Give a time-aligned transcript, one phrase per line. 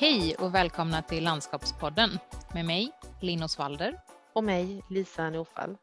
[0.00, 2.10] Hej och välkomna till Landskapspodden
[2.54, 2.90] med mig,
[3.20, 4.00] Linn Osvalder.
[4.32, 5.76] Och mig, Lisa Norfall.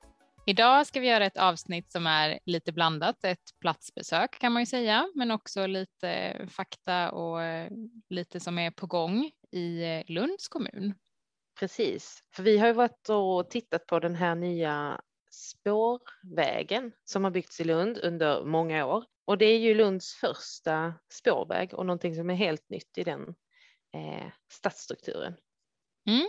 [0.45, 4.65] Idag ska vi göra ett avsnitt som är lite blandat, ett platsbesök kan man ju
[4.65, 7.71] säga, men också lite fakta och eh,
[8.09, 10.93] lite som är på gång i eh, Lunds kommun.
[11.59, 17.31] Precis, för vi har ju varit och tittat på den här nya spårvägen som har
[17.31, 19.05] byggts i Lund under många år.
[19.25, 23.35] Och det är ju Lunds första spårväg och någonting som är helt nytt i den
[23.97, 25.37] eh, stadsstrukturen.
[26.07, 26.27] Mm,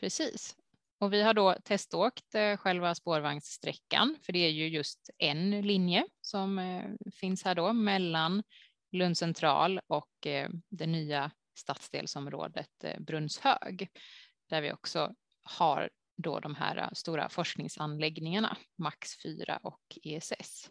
[0.00, 0.56] precis.
[1.00, 6.06] Och vi har då teståkt eh, själva spårvagnssträckan, för det är ju just en linje
[6.20, 8.42] som eh, finns här då mellan
[8.92, 13.88] Lund central och eh, det nya stadsdelsområdet eh, Brunnshög,
[14.48, 20.70] där vi också har då de här eh, stora forskningsanläggningarna, Max 4 och ESS.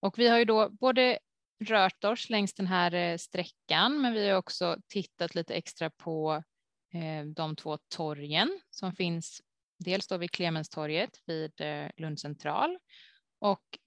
[0.00, 1.18] Och vi har ju då både
[1.60, 6.42] rört oss längs den här eh, sträckan, men vi har också tittat lite extra på
[6.94, 9.42] eh, de två torgen som finns.
[9.78, 12.78] Dels då vid Clemenstorget vid eh, Lund central
[13.38, 13.78] och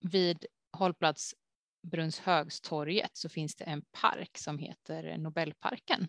[0.00, 1.34] vid hållplats
[1.82, 6.08] Brunnshögstorget så finns det en park som heter Nobelparken.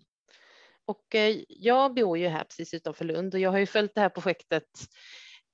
[0.86, 1.16] Och
[1.48, 4.70] jag bor ju här precis utanför Lund och jag har ju följt det här projektet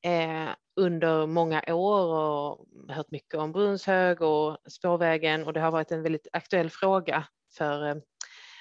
[0.06, 5.92] eh, under många år och hört mycket om Brunnshög och spårvägen och det har varit
[5.92, 7.28] en väldigt aktuell fråga
[7.58, 7.96] för eh,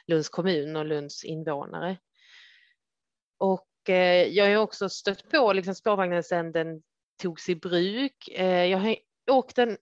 [0.06, 1.97] Lunds kommun och Lunds invånare.
[3.38, 6.83] Och eh, jag har också stött på liksom spårvagnen sedan den
[7.22, 8.28] togs i bruk.
[8.28, 8.97] Eh, jag har
[9.31, 9.77] åkt den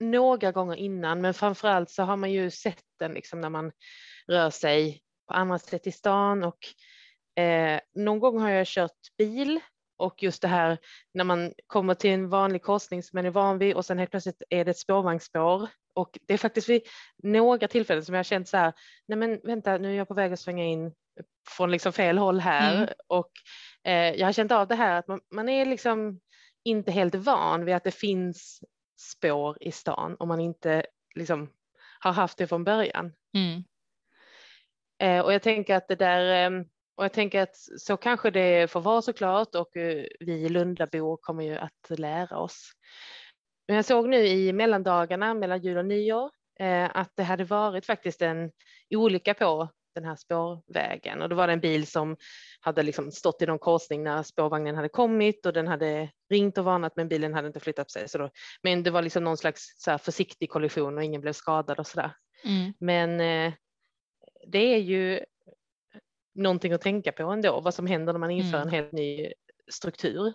[0.00, 3.72] några gånger innan, men framför allt så har man ju sett den liksom när man
[4.26, 6.58] rör sig på andra sätt i stan och
[7.42, 9.60] eh, någon gång har jag kört bil
[10.02, 10.78] och just det här
[11.14, 14.10] när man kommer till en vanlig korsning som man är van vid och sen helt
[14.10, 16.82] plötsligt är det ett spårvagnsspår och det är faktiskt vid
[17.22, 18.72] några tillfällen som jag har känt så här,
[19.08, 20.92] nej men vänta nu är jag på väg att svänga in
[21.48, 22.88] från liksom fel håll här mm.
[23.06, 23.30] och
[23.84, 26.20] eh, jag har känt av det här att man, man är liksom
[26.64, 28.64] inte helt van vid att det finns
[28.98, 31.50] spår i stan om man inte liksom
[32.00, 33.12] har haft det från början.
[33.34, 33.64] Mm.
[34.98, 36.64] Eh, och jag tänker att det där eh,
[37.02, 41.44] och jag tänker att så kanske det får vara såklart och eh, vi Lundabor kommer
[41.44, 42.72] ju att lära oss.
[43.68, 46.30] Men jag såg nu i mellandagarna mellan jul och nyår
[46.60, 48.50] eh, att det hade varit faktiskt en
[48.90, 52.16] olycka på den här spårvägen och då var det en bil som
[52.60, 56.64] hade liksom stått i någon korsning när spårvagnen hade kommit och den hade ringt och
[56.64, 58.08] varnat men bilen hade inte flyttat sig.
[58.08, 58.30] Så då,
[58.62, 62.10] men det var liksom någon slags så försiktig kollision och ingen blev skadad och sådär.
[62.44, 62.72] Mm.
[62.78, 63.52] Men eh,
[64.46, 65.20] det är ju
[66.34, 68.68] någonting att tänka på ändå, vad som händer när man inför mm.
[68.68, 69.32] en helt ny
[69.70, 70.34] struktur.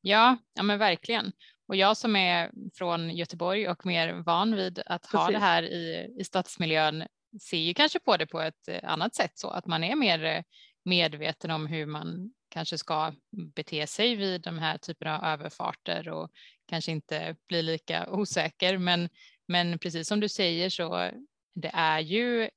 [0.00, 1.32] Ja, ja men verkligen.
[1.68, 5.14] Och jag som är från Göteborg och mer van vid att Precis.
[5.14, 7.04] ha det här i, i stadsmiljön
[7.40, 10.24] ser ju kanske på det på ett eh, annat sätt så att man är mer
[10.24, 10.42] eh,
[10.84, 13.12] medveten om hur man kanske ska
[13.54, 16.30] bete sig vid de här typerna av överfarter och
[16.66, 18.78] kanske inte bli lika osäker.
[18.78, 19.08] Men,
[19.48, 21.10] men precis som du säger så
[21.54, 22.50] det är ju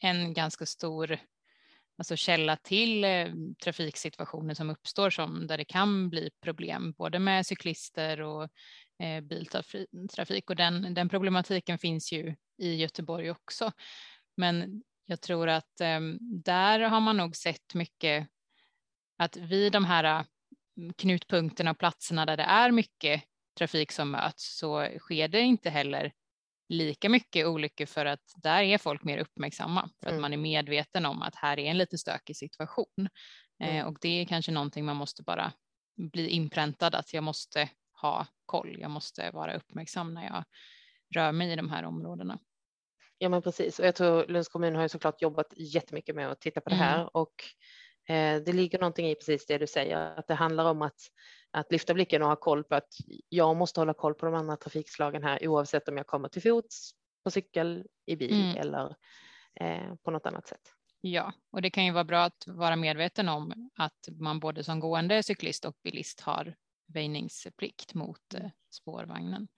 [0.00, 1.18] en ganska stor
[2.00, 3.28] alltså källa till eh,
[3.64, 8.48] trafiksituationer som uppstår som där det kan bli problem både med cyklister och
[9.02, 13.72] eh, biltrafik och den, den problematiken finns ju i Göteborg också.
[14.36, 16.00] Men jag tror att eh,
[16.44, 18.28] där har man nog sett mycket
[19.18, 20.24] att vid de här
[20.76, 23.22] mm, knutpunkterna och platserna där det är mycket
[23.58, 26.12] trafik som möts så sker det inte heller
[26.70, 30.22] lika mycket olyckor för att där är folk mer uppmärksamma för att mm.
[30.22, 33.08] man är medveten om att här är en lite stökig situation.
[33.62, 33.86] Eh, mm.
[33.86, 35.52] och det är kanske någonting man måste bara
[35.96, 37.68] bli inpräntad att jag måste
[38.00, 40.44] ha koll, jag måste vara uppmärksam när jag
[41.14, 42.38] rör mig i de här områdena.
[43.18, 46.40] Ja men precis och jag tror Lunds kommun har ju såklart jobbat jättemycket med att
[46.40, 47.08] titta på det här mm.
[47.12, 47.34] och
[48.08, 51.00] eh, det ligger någonting i precis det du säger att det handlar om att,
[51.50, 52.94] att lyfta blicken och ha koll på att
[53.28, 56.90] jag måste hålla koll på de andra trafikslagen här oavsett om jag kommer till fots,
[57.24, 58.56] på cykel, i bil mm.
[58.56, 58.96] eller
[59.60, 60.72] eh, på något annat sätt.
[61.00, 64.80] Ja, och det kan ju vara bra att vara medveten om att man både som
[64.80, 66.54] gående, cyklist och bilist har
[66.86, 69.48] väjningsplikt mot eh, spårvagnen.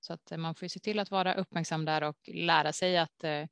[0.00, 3.24] Så att eh, man får se till att vara uppmärksam där och lära sig att
[3.24, 3.46] eh,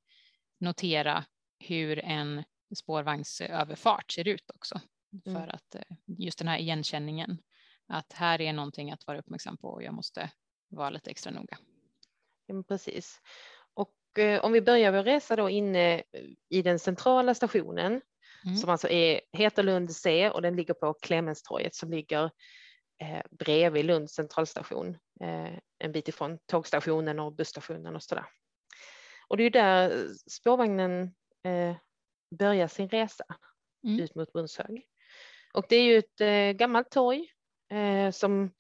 [0.61, 1.25] notera
[1.59, 2.45] hur en
[2.77, 4.81] spårvagnsöverfart ser ut också.
[5.27, 5.41] Mm.
[5.41, 7.39] För att eh, just den här igenkänningen,
[7.89, 10.31] att här är någonting att vara uppmärksam på och jag måste
[10.69, 11.59] vara lite extra noga.
[12.47, 13.21] Ja, precis.
[13.75, 16.03] Och eh, om vi börjar vår resa då inne
[16.49, 18.01] i den centrala stationen
[18.45, 18.57] mm.
[18.57, 22.25] som alltså är, heter Lund C och den ligger på Clemenstorget som ligger
[23.03, 28.27] eh, bredvid Lunds centralstation, eh, en bit ifrån tågstationen och busstationen och sådär.
[29.29, 31.15] Och det är där spårvagnen
[31.45, 31.77] eh,
[32.39, 33.25] börja sin resa
[33.85, 34.01] Mm.
[34.01, 34.87] ut mot Brunnshög.
[35.53, 37.27] Och det är ju ett eh, gammalt torg eh,
[38.13, 38.51] som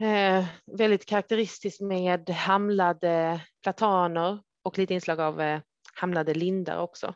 [0.00, 5.60] eh, väldigt karaktäristiskt med hamlade plataner och lite inslag av eh,
[5.94, 7.14] hamlade lindar också.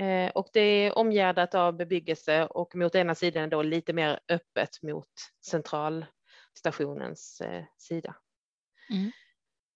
[0.00, 4.82] Eh, och det är omgärdat av bebyggelse och mot ena sidan då lite mer öppet
[4.82, 5.08] mot
[5.46, 8.16] centralstationens eh, sida.
[8.90, 9.10] Mm.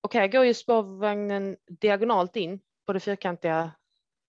[0.02, 3.72] Och här går ju spårvagnen diagonalt in på det fyrkantiga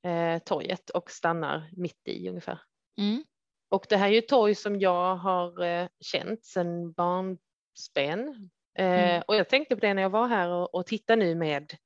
[0.06, 2.62] eh, torget och stannar mitt i ungefär.
[2.98, 3.24] Mm.
[3.72, 8.50] Och det här är ju torg som jag har eh, känt sedan barnsben.
[8.78, 9.24] Eh, Mm.
[9.28, 11.78] Och jag tänkte på det när jag var här och, och tittade nu med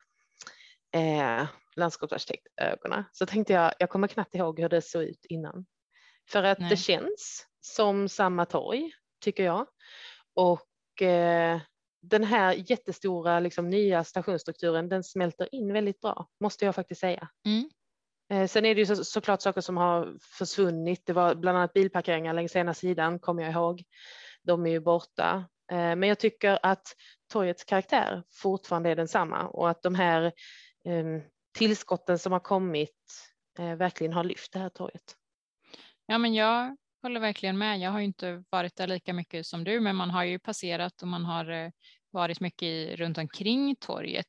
[0.95, 3.03] eh, landskapsarkitektögonen.
[3.11, 5.65] Så tänkte jag, jag kommer knappt ihåg hur det såg ut innan.
[6.29, 6.69] För att Nej.
[6.69, 8.91] det känns som samma torg,
[9.21, 9.67] tycker jag.
[10.33, 11.59] Och eh,
[12.01, 17.27] den här jättestora liksom, nya stationsstrukturen, den smälter in väldigt bra, måste jag faktiskt säga.
[17.45, 17.69] Mm.
[18.30, 21.06] Eh, sen är det ju så, såklart saker som har försvunnit.
[21.06, 23.83] Det var bland annat bilparkeringar längs ena sidan, kommer jag ihåg.
[24.44, 25.45] De är ju borta.
[25.72, 26.95] Eh, men jag tycker att
[27.31, 30.31] torgets karaktär fortfarande är densamma och att de här
[30.86, 31.22] ehm,
[31.57, 32.92] tillskotten som har kommit
[33.60, 35.16] eh, verkligen har lyft det här torget.
[36.06, 37.80] Ja, men jag håller verkligen med.
[37.80, 41.01] Jag har ju inte varit där lika mycket som du, men man har ju passerat
[41.01, 41.72] och man har
[42.12, 44.27] varit mycket i, runt omkring torget.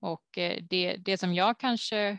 [0.00, 0.24] Och
[0.70, 2.18] det, det som jag kanske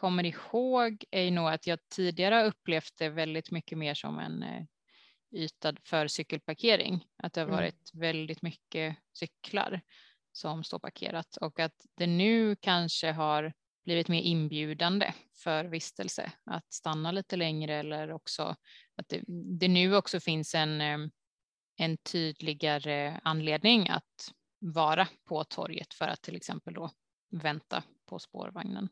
[0.00, 4.42] kommer ihåg är nog att jag tidigare har upplevt det väldigt mycket mer som en
[4.42, 4.64] eh,
[5.34, 7.04] yta för cykelparkering.
[7.22, 7.56] Att det har Mm.
[7.56, 9.80] varit väldigt mycket cyklar
[10.32, 13.52] som står parkerat och att det nu kanske har
[13.84, 15.12] blivit mer inbjudande
[15.44, 18.56] för vistelse att stanna lite längre eller också
[18.96, 19.22] att det,
[19.60, 20.98] det nu också finns en, eh,
[21.76, 26.90] en tydligare anledning att vara på torget för att till exempel då
[27.30, 28.88] vänta på spårvagnen.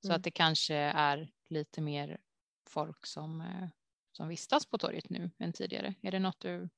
[0.00, 0.16] Så Mm.
[0.16, 2.18] att det kanske är lite mer
[2.68, 3.68] folk som, eh,
[4.12, 5.94] som vistas på torget nu än tidigare.
[6.02, 6.68] Är det något du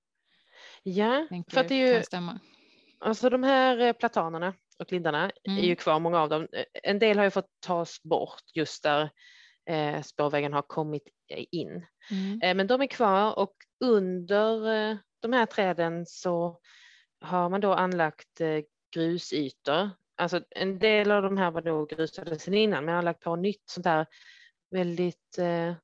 [0.83, 2.41] Ja, tänker för att det är ju, kan stämma?
[2.99, 5.59] alltså de här eh, platanerna och lindarna Mm.
[5.59, 6.49] är ju kvar, många av dem.
[6.53, 9.11] Eh, En del har ju fått tas bort just där
[9.71, 11.03] eh, spårvägen har kommit
[11.51, 11.87] in.
[12.11, 12.41] Mm.
[12.43, 13.55] Eh, Men de är kvar och
[13.85, 16.61] under eh, de här träden så
[17.21, 18.61] har man då anlagt eh,
[18.95, 19.91] grusytor.
[20.19, 23.21] Alltså en del av de här var då grusade sedan innan, men man har lagt
[23.23, 24.07] på nytt sånt här
[24.71, 25.75] väldigt eh,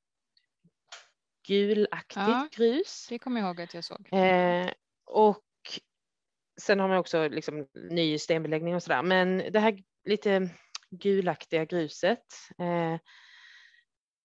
[1.47, 2.47] gulaktigt Ja.
[2.51, 3.05] grus.
[3.09, 4.13] Det kommer jag ihåg att jag såg.
[4.13, 4.71] Eh,
[5.05, 5.43] och
[6.61, 9.03] sen har man också liksom ny stenbeläggning och sådär.
[9.03, 10.49] Men det här lite
[10.89, 12.23] gulaktiga gruset,
[12.59, 12.99] eh,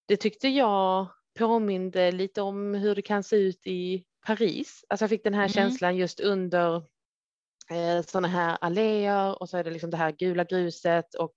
[0.08, 1.08] det tyckte jag
[1.38, 4.84] påminde lite om hur det kan se ut i Paris.
[4.88, 5.52] Alltså jag fick den här Mm.
[5.52, 6.82] känslan just under
[7.72, 11.34] eh, sådana här alléer och så är det liksom det här gula gruset och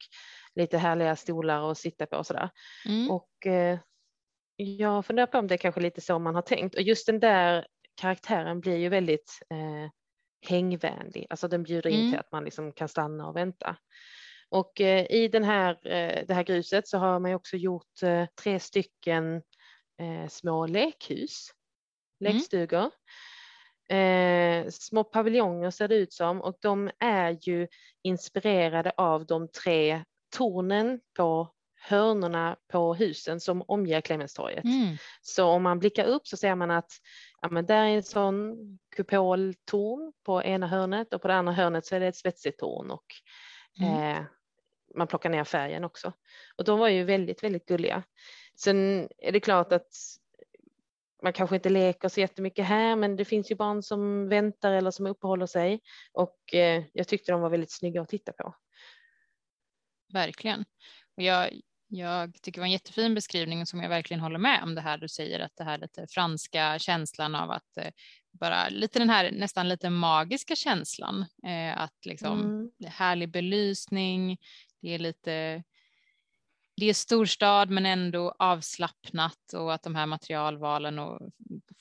[0.55, 2.49] lite härliga stolar att sitta på och sådär.
[2.85, 3.11] Mm.
[3.11, 3.79] Och eh,
[4.55, 6.75] jag funderar på om det är kanske lite så man har tänkt.
[6.75, 7.67] Och just den där
[8.01, 9.91] karaktären blir ju väldigt eh,
[10.49, 11.27] hängvänlig.
[11.29, 12.11] Alltså den bjuder in Mm.
[12.11, 13.77] till att man liksom kan stanna och vänta.
[14.49, 17.99] Och eh, i den här, eh, det här gruset så har man ju också gjort
[18.43, 19.41] tre stycken
[20.29, 21.49] små lekhus,
[22.21, 22.33] Mm.
[23.87, 27.67] Eh, små paviljonger ser det ut som och de är ju
[28.01, 30.03] inspirerade av de tre
[30.35, 34.63] tornen på hörnorna på husen som omger Clemenstorget.
[34.63, 34.97] Mm.
[35.21, 36.91] Så om man blickar upp så ser man att
[37.41, 38.55] ja, men där är en sån
[38.95, 42.91] kupoltorn på ena hörnet och på det andra hörnet så är det ett svetsigt torn
[42.91, 43.05] och
[43.79, 44.17] Mm.
[44.17, 44.23] eh,
[44.95, 46.13] man plockar ner färgen också.
[46.57, 48.03] Och de var ju väldigt, väldigt gulliga.
[48.55, 49.87] Sen är det klart att
[51.23, 54.91] man kanske inte leker så jättemycket här, men det finns ju barn som väntar eller
[54.91, 58.55] som uppehåller sig och eh, jag tyckte de var väldigt snygga att titta på.
[60.13, 60.65] Verkligen.
[61.17, 61.49] Och jag,
[61.87, 64.97] jag tycker det var en jättefin beskrivning som jag verkligen håller med om det här
[64.97, 67.91] du säger att det här lite franska känslan av att eh,
[68.31, 72.71] bara lite den här nästan lite magiska känslan eh, att liksom Mm.
[72.87, 74.37] härlig belysning,
[74.81, 75.63] det är lite
[76.75, 81.19] det är storstad men ändå avslappnat och att de här materialvalen och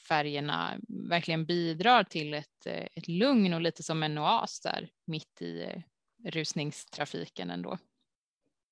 [0.08, 5.42] färgerna verkligen bidrar till ett, eh, ett lugn och lite som en oas där mitt
[5.42, 5.82] i eh,
[6.30, 7.78] rusningstrafiken ändå.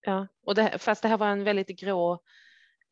[0.06, 2.22] Ja, och det, fast det här var en väldigt grå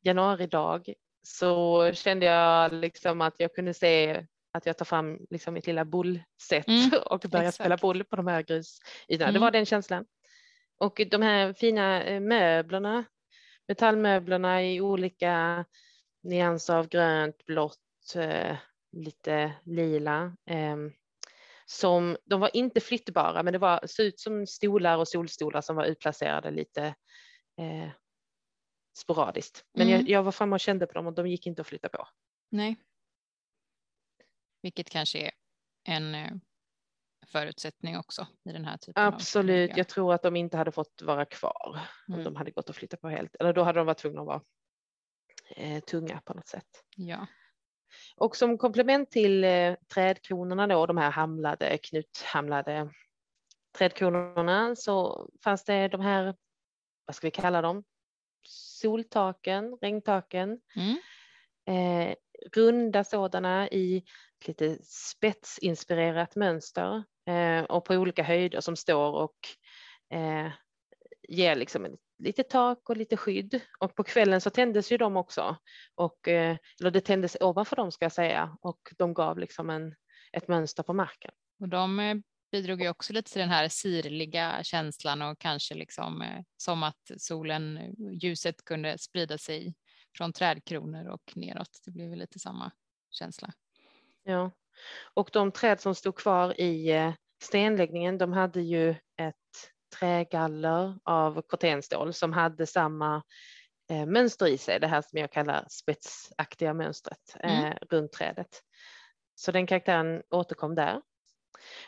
[0.03, 0.93] januaridag
[1.23, 5.85] så kände jag liksom att jag kunde se att jag tar fram liksom mitt lilla
[5.85, 8.87] bollset Mm, och börjar spela boll på de här grusytorna.
[9.09, 9.41] Det Mm.
[9.41, 10.07] var den känslan.
[10.79, 13.05] Och de här fina eh, möblerna,
[13.69, 15.65] metallmöblerna i olika
[16.23, 18.57] nyanser av grönt, blått, eh,
[18.93, 20.37] lite lila.
[20.47, 20.93] ehm,
[21.71, 25.77] som, de var inte flyttbara men det var, såg ut som stolar och solstolar som
[25.77, 26.85] var utplacerade lite
[27.61, 27.91] eh,
[28.99, 29.65] sporadiskt.
[29.75, 30.01] Men mm.
[30.01, 32.09] jag, jag, var framme och kände på dem och de gick inte att flytta på.
[32.51, 32.77] Nej.
[34.63, 35.31] Vilket kanske är
[35.85, 36.31] en eh,
[37.33, 41.25] förutsättning också i den här typen Absolut, jag tror att de inte hade fått vara
[41.25, 42.19] kvar mm.
[42.19, 43.37] om de hade gått att flytta på helt.
[43.37, 44.43] Eller då hade de varit tvungna att vara
[45.57, 46.85] eh, tunga på något sätt.
[46.97, 47.27] Ja.
[48.17, 52.91] Och som komplement till eh, trädkronorna då, de här hamlade, knuthamlade
[53.79, 56.35] trädkronorna så fanns det de här,
[57.07, 57.85] vad ska vi kalla dem,
[58.49, 60.61] soltaken, regntaken.
[60.77, 60.97] Mm.
[61.67, 62.15] Eh,
[62.53, 64.05] runda sådana i
[64.47, 67.05] lite spetsinspirerat mönster
[67.69, 69.37] och på olika höjder som står och
[70.19, 70.53] eh,
[71.29, 73.61] ger liksom lite tak och lite skydd.
[73.79, 75.57] Och på kvällen så tändes ju de också.
[75.95, 79.95] Och, eh, eller det tändes ovanför dem ska jag säga och de gav liksom en,
[80.33, 81.31] ett mönster på marken.
[81.61, 82.17] Och de eh,
[82.53, 87.11] bidrog ju också lite till den här sirliga känslan och kanske liksom eh, som att
[87.17, 89.75] solen, ljuset kunde sprida sig
[90.17, 91.81] från trädkronor och neråt.
[91.85, 92.73] Det blev lite samma
[93.11, 93.53] känsla.
[94.23, 94.51] Ja,
[95.15, 99.35] och de träd som stod kvar i stenläggningen, de hade ju ett
[99.99, 103.23] trägaller av kortenstål som hade samma
[103.91, 107.79] eh, mönster i sig, det här som jag kallar spetsaktiga mönstret eh, mm.
[107.91, 108.63] runt trädet.
[109.35, 111.03] Så den karaktären återkom där.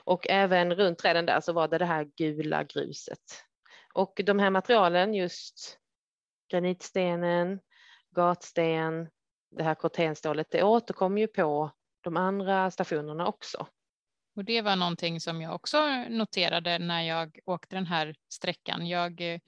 [0.05, 3.45] Och även runt träden där så var det det här gula gruset.
[3.95, 5.79] Och de här materialen, just
[6.51, 7.61] granitstenen,
[8.15, 9.09] gatsten,
[9.51, 11.71] det här kortenstålet, det återkom ju på
[12.01, 13.67] de andra stationerna också.
[14.37, 18.89] Och det var någonting som jag också noterade när jag åkte den här sträckan.
[18.89, 19.41] Jag eh,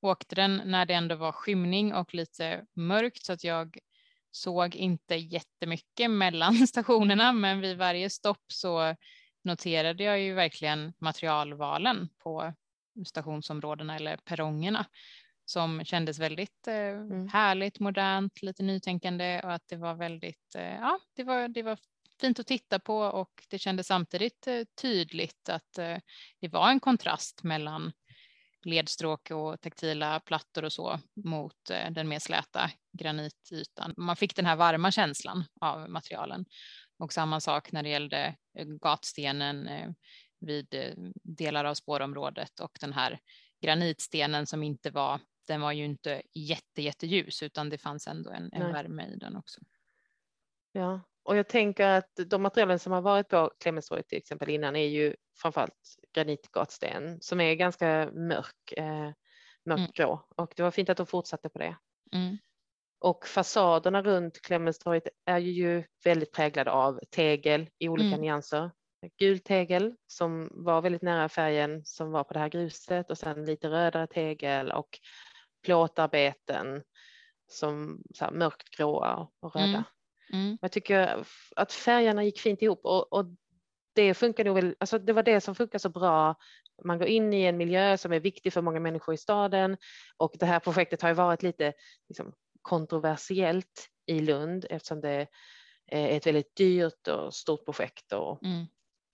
[0.00, 3.78] åkte den när det ändå var skymning och lite mörkt så att jag
[4.30, 8.96] såg inte jättemycket mellan stationerna men vid varje stopp så
[9.44, 12.54] noterade jag ju verkligen materialvalen på
[13.06, 14.86] stationsområdena eller perrongerna
[15.44, 17.28] som kändes väldigt eh, mm.
[17.28, 21.78] härligt, modernt, lite nytänkande och att det var väldigt, eh, ja, det var, det var
[22.20, 25.98] fint att titta på och det kändes samtidigt eh, tydligt att eh,
[26.40, 27.92] det var en kontrast mellan
[28.64, 33.94] ledstråk och taktila plattor och så mot eh, den mer släta granitytan.
[33.96, 36.44] Man fick den här varma känslan av materialen
[36.98, 38.36] och samma sak när det gällde
[38.80, 39.68] gatstenen
[40.40, 43.18] vid delar av spårområdet och den här
[43.60, 48.52] granitstenen som inte var, den var ju inte jätte, jätteljus utan det fanns ändå en,
[48.52, 49.60] en värme i den också.
[50.72, 54.76] Ja, och jag tänker att de materialen som har varit på Clemenstorg till exempel innan
[54.76, 59.10] är ju framförallt granitgatsten som är ganska mörk, eh,
[59.66, 60.24] mörkgrå mm.
[60.36, 61.76] och det var fint att de fortsatte på det.
[62.12, 62.38] Mm.
[62.98, 68.20] Och fasaderna runt Clemenstorget är ju väldigt präglade av tegel i olika mm.
[68.20, 68.70] nyanser.
[69.18, 73.44] Gul tegel som var väldigt nära färgen som var på det här gruset och sen
[73.44, 74.98] lite rödare tegel och
[75.64, 76.82] plåtarbeten
[77.50, 79.68] som så här mörkt gråa och röda.
[79.68, 79.84] Mm.
[80.32, 80.58] Mm.
[80.60, 81.24] Jag tycker
[81.56, 83.26] att färgerna gick fint ihop och, och
[83.94, 86.34] det funkar nog väl, alltså det var det som funkar så bra.
[86.84, 89.76] Man går in i en miljö som är viktig för många människor i staden
[90.16, 91.72] och det här projektet har ju varit lite
[92.08, 95.26] liksom, kontroversiellt i Lund eftersom det
[95.86, 98.66] är ett väldigt dyrt och stort projekt och mm.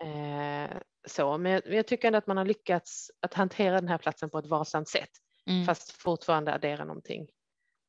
[0.05, 0.76] eh,
[1.07, 1.38] så.
[1.38, 4.38] Men jag, jag, tycker ändå att man har lyckats att hantera den här platsen på
[4.38, 5.11] ett varsamt sätt
[5.47, 5.64] mm.
[5.64, 7.29] fast fortfarande addera någonting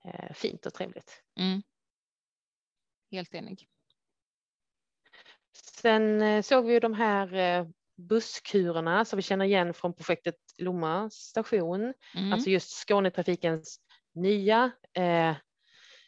[0.06, 1.24] eh, fint och trevligt.
[1.40, 1.62] Mm
[3.12, 3.68] helt enig.
[5.82, 10.36] Sen eh, såg vi ju de här eh, busskurerna som vi känner igen från projektet
[10.58, 12.34] Lomma station, mm.
[12.34, 13.80] alltså just Skånetrafikens
[14.14, 15.36] nya eh,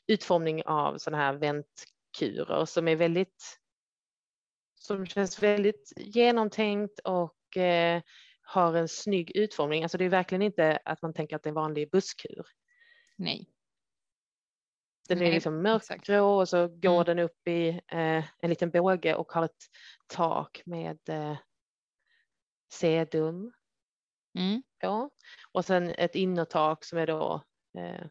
[0.07, 3.60] utformning av sådana här väntkurer som är väldigt
[4.75, 8.01] som känns väldigt genomtänkt och eh,
[8.41, 9.83] har en snygg utformning.
[9.83, 12.45] Alltså det är verkligen inte att man tänker att det är en vanlig busskur.
[13.17, 13.52] Nej.
[15.07, 17.05] Den är liksom mörkgrå och så går mm.
[17.05, 19.63] den upp i eh, en liten båge och har ett
[20.07, 21.38] tak med eh,
[22.74, 23.53] sedum.
[24.38, 24.63] Mm.
[24.79, 25.10] Ja.
[25.51, 27.43] Och sen ett innertak som är då
[27.77, 28.05] eh,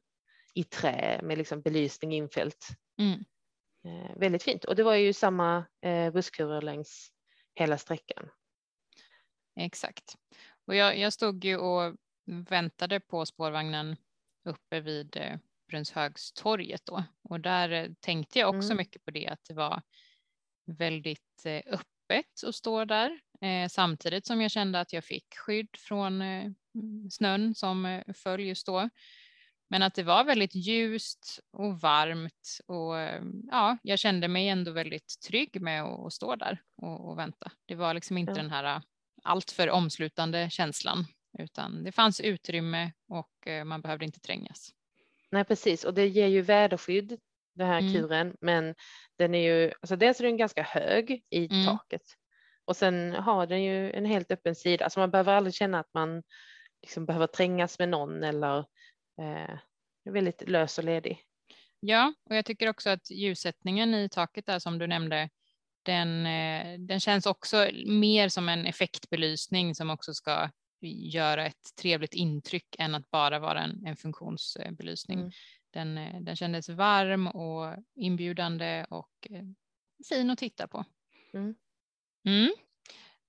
[0.55, 2.69] i trä med liksom belysning infällt.
[2.99, 3.25] Mm.
[3.85, 7.13] Eh, väldigt fint och det var ju samma eh, busskurer längs
[7.55, 8.31] hela sträckan.
[9.57, 10.17] Exakt.
[10.67, 13.97] Och jag, jag stod ju och väntade på spårvagnen
[14.45, 15.39] uppe vid eh,
[15.73, 18.77] Brunshögstorget då och där eh, tänkte jag också mm.
[18.77, 19.83] mycket på det att det var
[20.67, 25.69] väldigt eh, öppet att stå där eh, samtidigt som jag kände att jag fick skydd
[25.79, 26.23] från
[27.11, 28.89] snön som föll just då.
[29.71, 32.95] Men att det var väldigt ljust och varmt och
[33.51, 37.53] ja, jag kände mig ändå väldigt trygg med att stå där och, och vänta.
[37.67, 38.37] Det var liksom inte ja.
[38.37, 38.83] den här
[39.23, 41.07] alltför omslutande känslan
[41.39, 44.75] utan det fanns utrymme och man behövde inte trängas.
[45.33, 47.19] Nej precis och det ger ju väderskydd
[47.55, 47.93] den här Mm.
[47.93, 48.75] kuren men
[49.19, 51.67] den är ju, alltså dels är den ganska hög i Mm.
[51.67, 52.03] taket
[52.65, 55.95] och sen har den ju en helt öppen sida, alltså man behöver aldrig känna att
[55.95, 56.23] man
[56.83, 58.59] liksom behöver trängas med någon eller
[59.23, 59.59] eh,
[60.11, 61.21] väldigt lös och ledig.
[61.81, 65.29] Ja, och jag tycker också att ljussättningen i taket där som du nämnde,
[65.83, 70.51] den, eh, den känns också mer som en effektbelysning som också ska
[70.89, 75.19] göra ett trevligt intryck än att bara vara en, en funktionsbelysning.
[75.19, 75.31] Mm.
[75.71, 79.45] Den, den kändes varm och inbjudande och eh,
[80.09, 80.85] fin att titta på.
[81.35, 81.55] Mm.
[82.27, 82.53] Mm.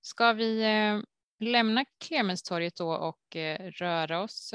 [0.00, 1.00] Ska vi eh,
[1.48, 4.54] lämna Clemenstorget då och eh, röra oss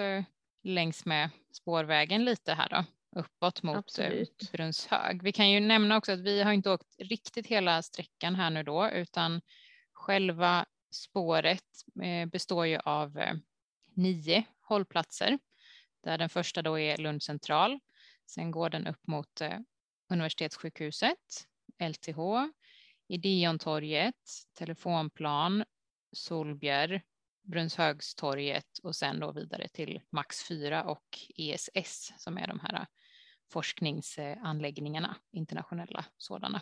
[0.63, 2.85] längs med spårvägen lite här då?
[3.15, 4.51] uppåt mot Absolut.
[4.51, 5.23] Brunshög.
[5.23, 8.63] Vi kan ju nämna också att vi har inte åkt riktigt hela sträckan här nu
[8.63, 9.41] då, utan
[9.93, 11.65] själva spåret
[12.01, 13.33] eh, består ju av eh,
[13.93, 15.39] nio hållplatser,
[16.03, 17.79] där den första då är Lund central.
[18.25, 19.59] Sen går den upp mot eh,
[20.09, 21.47] Universitetssjukhuset,
[21.79, 22.19] LTH,
[23.07, 24.15] Ideontorget,
[24.53, 25.63] Telefonplan,
[26.11, 27.01] Solbjer,
[27.41, 32.87] Brunshögstorget och sen då vidare till Max 4 och ESS som är de här
[33.51, 36.61] forskningsanläggningarna, internationella sådana.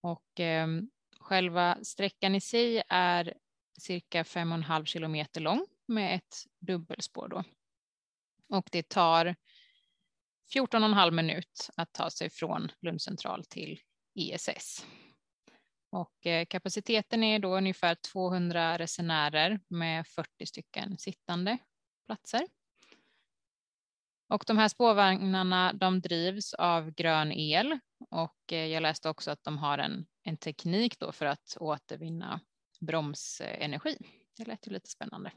[0.00, 0.90] Och ehm,
[1.22, 3.34] själva sträckan i sig är
[3.78, 7.44] cirka 5,5 kilometer lång med ett dubbelspår då.
[8.48, 9.36] Och det tar
[10.54, 13.80] 14,5 minut att ta sig från Lund central till
[14.14, 14.86] ESS.
[15.90, 21.58] Och eh, kapaciteten är då ungefär 200 resenärer med 40 stycken sittande
[22.06, 22.46] platser.
[24.28, 27.78] Och de här spårvagnarna de drivs av grön el
[28.10, 32.40] och eh, jag läste också att de har en, en teknik då för att återvinna
[32.80, 33.96] bromsenergi.
[34.36, 35.32] Det lät ju lite spännande.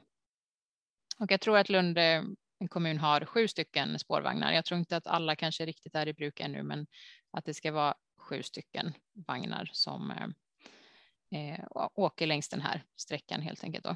[1.20, 1.98] Och jag tror att Lund
[2.70, 4.52] kommun har sju stycken spårvagnar.
[4.52, 6.88] Jag tror inte att alla kanske riktigt är i bruk ännu, men
[7.32, 10.12] att det ska vara sju stycken vagnar som
[11.32, 13.84] eh, åker längs den här sträckan helt enkelt.
[13.84, 13.96] Då.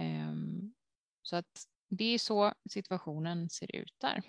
[0.00, 0.34] Eh,
[1.22, 4.22] så att det är så situationen ser ut där.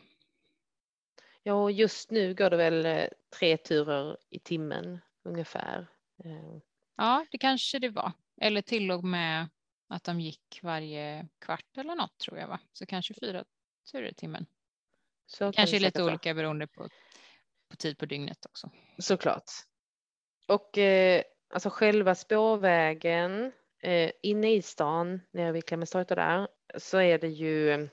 [1.43, 3.07] Ja, och just nu går det väl eh,
[3.39, 5.87] tre turer i timmen ungefär.
[6.95, 8.11] Ja, det kanske det var.
[8.41, 9.49] Eller till och med
[9.89, 12.59] att de gick varje kvart eller något tror jag va?
[12.73, 13.45] Så kanske fyra
[13.91, 14.45] turer i timmen.
[15.25, 16.89] Så kanske lite olika beroende på,
[17.69, 18.71] på tid på dygnet också.
[18.97, 19.51] Såklart.
[20.47, 23.51] Och eh, alltså själva spårvägen
[23.83, 27.89] eh, inne i stan nere vid Clemenstorget där så är det ju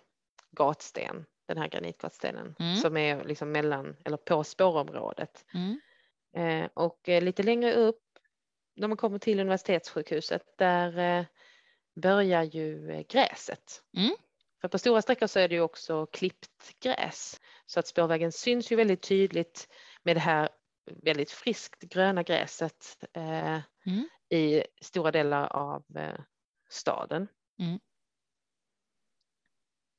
[0.51, 2.77] gatsten, den här granitgatstenen mm.
[2.77, 5.45] som är liksom mellan eller på spårområdet.
[5.55, 5.81] Mm.
[6.37, 8.03] Eh, och eh, lite längre upp
[8.77, 11.27] när man kommer till universitetssjukhuset där eh,
[12.01, 13.83] börjar ju gräset.
[13.97, 14.17] Mm.
[14.61, 18.73] För på stora sträckor så är det ju också klippt gräs så att spårvägen syns
[18.73, 19.69] ju väldigt tydligt
[20.03, 20.49] med det här
[21.03, 24.09] väldigt friskt gröna gräset eh, mm.
[24.29, 26.21] i stora delar av eh,
[26.71, 27.29] staden.
[27.59, 27.81] Mm.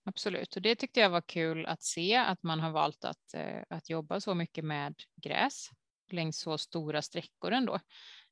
[0.05, 3.63] Absolut, och det tyckte jag var kul att se att man har valt att, eh,
[3.69, 5.69] att jobba så mycket med gräs
[6.13, 7.75] längs så stora sträckor ändå.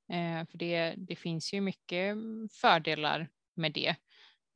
[0.10, 2.16] Eh, för det, det finns ju mycket
[2.52, 3.90] fördelar med det.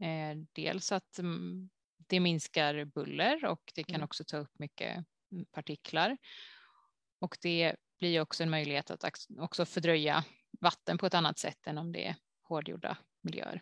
[0.06, 1.70] Eh, dels att mm,
[2.08, 4.06] det minskar buller och det kan Mm.
[4.06, 6.18] också ta upp mycket mm, partiklar.
[7.20, 10.24] Och det blir också en möjlighet att också fördröja
[10.60, 13.62] vatten på ett annat sätt än om det är hårdgjorda miljöer.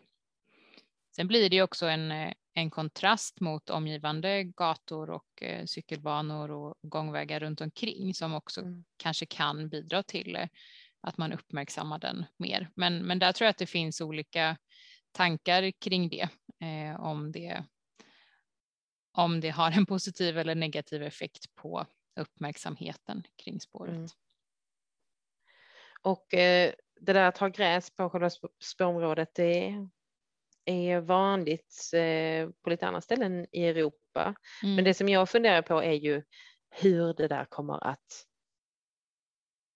[1.15, 6.75] Sen blir det också en, eh, en kontrast mot omgivande gator och eh, cykelbanor och
[6.81, 8.85] gångvägar runt omkring som också Mm.
[8.97, 10.47] kanske kan bidra till eh,
[11.01, 12.69] att man uppmärksammar den mer.
[12.75, 14.57] Men, men där tror jag att det finns olika
[15.11, 17.65] tankar kring det, eh, om det.
[19.17, 21.85] Om det har en positiv eller negativ effekt på
[22.19, 23.95] uppmärksamheten kring spåret.
[23.95, 24.07] Mm.
[26.01, 28.29] Och eh, det där att ha gräs på själva
[28.63, 29.89] spårområdet det
[30.65, 34.35] är vanligt eh, på lite andra ställen i Europa.
[34.63, 34.75] Mm.
[34.75, 36.23] Men det som jag funderar på är ju
[36.69, 38.25] hur det där kommer att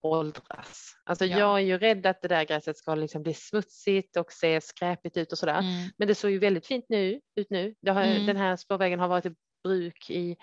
[0.02, 0.92] åldras.
[1.04, 1.40] Alltså Ja.
[1.40, 5.18] jag är ju rädd att det där gräset ska liksom bli smutsigt och se skräpigt
[5.18, 5.60] ut och sådär.
[5.60, 5.90] Mm.
[5.98, 7.76] Men det såg ju väldigt fint nu, ut nu.
[7.88, 8.26] Har, Mm.
[8.26, 10.38] Den här spårvägen har varit i bruk i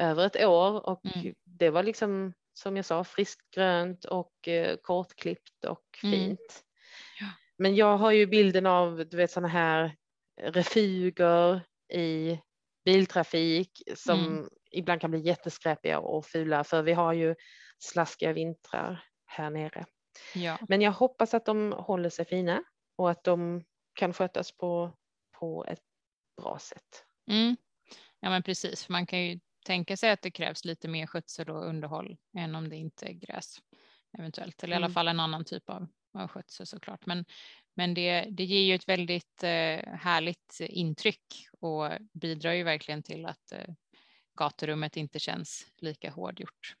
[0.00, 1.34] över ett år och Mm.
[1.44, 6.14] det var liksom som jag sa friskt grönt och eh, kortklippt och Mm.
[6.18, 6.64] fint.
[7.62, 9.96] Men jag har ju bilden av du vet sådana här
[10.40, 11.60] refuger
[11.92, 12.38] i
[12.84, 14.48] biltrafik som Mm.
[14.70, 17.34] ibland kan bli jätteskräpiga och fula för vi har ju
[17.78, 19.84] slaskiga vintrar här nere.
[20.34, 20.58] Ja.
[20.68, 22.64] Men jag hoppas att de håller sig fina
[22.96, 24.92] och att de kan skötas på,
[25.38, 25.82] på ett
[26.42, 27.04] bra sätt.
[27.30, 27.56] Mm.
[28.20, 31.50] Ja men precis, för man kan ju tänka sig att det krävs lite mer skötsel
[31.50, 33.56] och underhåll än om det inte är gräs
[34.18, 34.94] eventuellt, eller i alla mm.
[34.94, 37.06] fall en annan typ av, av skötsel såklart.
[37.06, 37.24] Men,
[37.74, 43.26] men det, det ger ju ett väldigt eh, härligt intryck och bidrar ju verkligen till
[43.26, 43.74] att eh,
[44.38, 46.76] gaturummet inte känns lika hårdgjort.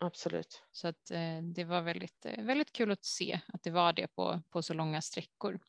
[0.00, 0.62] Absolut.
[0.72, 4.42] Så att eh, det var väldigt, väldigt kul att se att det var det på,
[4.50, 5.60] på så långa sträckor.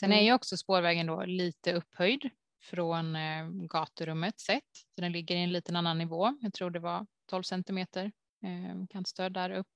[0.00, 0.18] Sen mm.
[0.18, 2.30] är ju också spårvägen då lite upphöjd
[2.62, 3.16] från
[3.68, 4.76] gaturummet sett.
[4.94, 6.38] Så den ligger i en liten annan nivå.
[6.40, 8.12] Jag tror det var 12 centimeter
[8.90, 9.66] kantstöd där upp,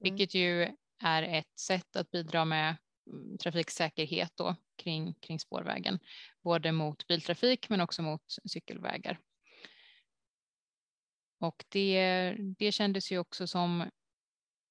[0.00, 0.14] mm.
[0.14, 2.76] vilket ju är ett sätt att bidra med
[3.06, 5.98] mm, trafiksäkerhet då kring, kring spårvägen,
[6.42, 9.18] både mot biltrafik men också mot cykelvägar.
[11.40, 13.90] Och det, det kändes ju också som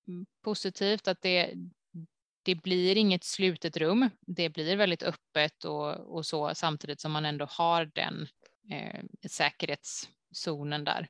[0.07, 1.53] mm, positivt att det,
[2.43, 4.09] det blir inget slutet rum.
[4.21, 8.27] Det blir väldigt öppet och, och så samtidigt som man ändå har den
[8.71, 11.07] eh, säkerhetszonen där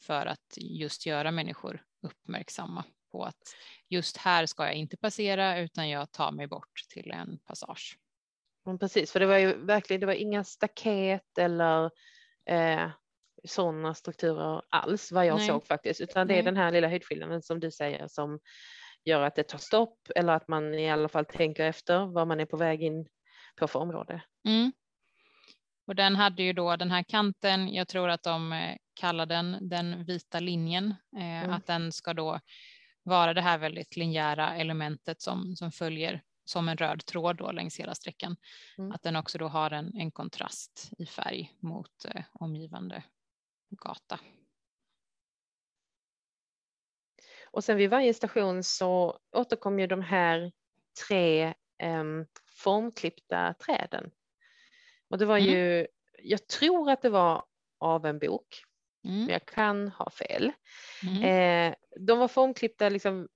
[0.00, 3.56] för att just göra människor uppmärksamma på att
[3.88, 7.98] just här ska jag inte passera utan jag tar mig bort till en passage.
[8.64, 11.90] Ja, precis, för det var ju verkligen, det var inga staket eller
[12.46, 12.90] eh,
[13.44, 15.46] sådana strukturer alls vad jag Nej.
[15.46, 18.40] såg faktiskt, utan det är den här lilla höjdskillnaden som du säger som
[19.04, 22.40] gör att det tar stopp eller att man i alla fall tänker efter vad man
[22.40, 23.08] är på väg in
[23.56, 24.22] på för område.
[24.48, 24.72] Mm.
[25.86, 29.68] Och den hade ju då den här kanten, jag tror att de eh, kallar den
[29.68, 31.50] den vita linjen, eh, mm.
[31.50, 32.40] att den ska då
[33.02, 37.80] vara det här väldigt linjära elementet som, som följer som en röd tråd då längs
[37.80, 38.36] hela sträckan.
[38.78, 38.92] Mm.
[38.92, 43.04] Att den också då har en, en kontrast i färg mot eh, omgivande
[43.70, 44.20] gata.
[47.50, 50.52] Och sen vid varje station så återkom ju de här
[51.08, 51.44] tre
[51.78, 52.04] eh,
[52.46, 54.10] formklippta träden.
[55.08, 55.50] Och det var mm.
[55.50, 55.86] ju,
[56.22, 57.44] jag tror att det var
[57.78, 58.62] av en bok,
[59.04, 59.28] mm.
[59.28, 60.52] jag kan ha fel.
[61.02, 61.22] Mm.
[61.22, 63.28] Eh, de var formklippta liksom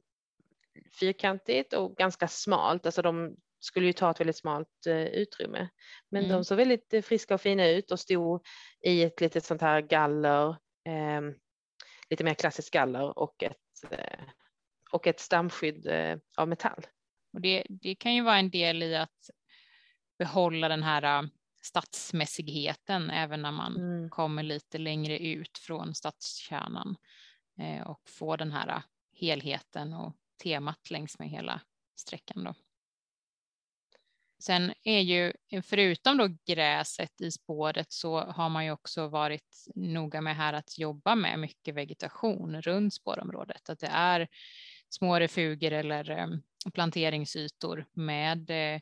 [1.00, 5.68] fyrkantigt och ganska smalt, alltså de skulle ju ta ett väldigt smalt eh, utrymme.
[6.10, 6.36] Men mm.
[6.36, 8.46] de såg väldigt eh, friska och fina ut och stod
[8.80, 10.48] i ett litet sånt här galler,
[10.84, 11.20] eh,
[12.10, 14.24] lite mer klassiskt galler och ett, eh,
[14.90, 16.86] och ett stamskydd eh, av metall.
[17.32, 19.30] Och det, det kan ju vara en del i att
[20.18, 21.28] behålla den här
[21.66, 24.10] stadsmässigheten även när man mm.
[24.10, 26.96] kommer lite längre ut från stadskärnan
[27.86, 31.60] och få den här helheten och temat längs med hela
[31.96, 32.44] sträckan.
[32.44, 32.54] Då.
[34.38, 40.20] Sen är ju förutom då gräset i spåret så har man ju också varit noga
[40.20, 43.70] med här att jobba med mycket vegetation runt spårområdet.
[43.70, 44.28] Att det är
[44.88, 46.26] små refuger eller eh,
[46.74, 48.80] planteringsytor med eh, eh,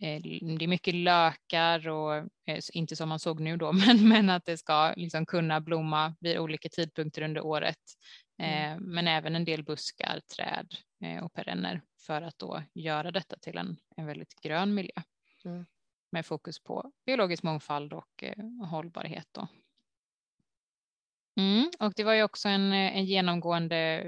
[0.00, 2.28] det är mycket lökar och
[2.72, 6.38] inte som man såg nu då, men, men att det ska liksom kunna blomma vid
[6.38, 7.78] olika tidpunkter under året.
[8.38, 8.82] Mm.
[8.82, 10.74] Men även en del buskar, träd
[11.22, 15.02] och perenner för att då göra detta till en, en väldigt grön miljö
[15.44, 15.66] mm.
[16.12, 19.28] med fokus på biologisk mångfald och eh, hållbarhet.
[19.32, 19.48] Då.
[21.36, 24.04] Mm, och det var ju också en, en genomgående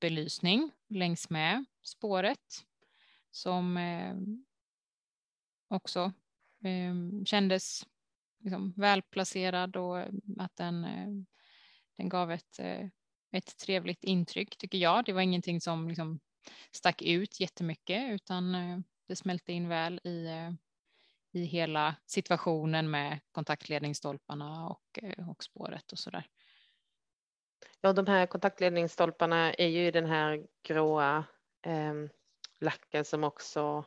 [0.00, 2.64] belysning längs med spåret
[3.30, 4.14] som eh,
[5.68, 6.12] också
[6.64, 7.86] eh, kändes
[8.38, 9.98] liksom välplacerad och
[10.38, 11.08] att den, eh,
[11.96, 12.86] den gav ett, eh,
[13.32, 15.04] ett trevligt intryck tycker jag.
[15.04, 16.20] Det var ingenting som liksom
[16.72, 18.78] stack ut jättemycket utan eh,
[19.08, 20.50] det smälte in väl i, eh,
[21.32, 26.26] i hela situationen med kontaktledningsstolparna och, eh, och spåret och så där.
[27.80, 31.24] Ja, de här kontaktledningsstolparna är ju den här gråa
[31.62, 31.94] eh,
[32.60, 33.84] lacken som också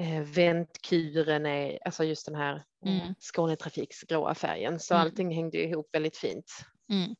[0.00, 3.14] eh, väntkuren är, alltså just den här mm.
[3.18, 4.80] Skånetrafiks gråa färgen.
[4.80, 5.06] Så mm.
[5.06, 6.64] allting hängde ihop väldigt fint.
[6.92, 7.14] Mm.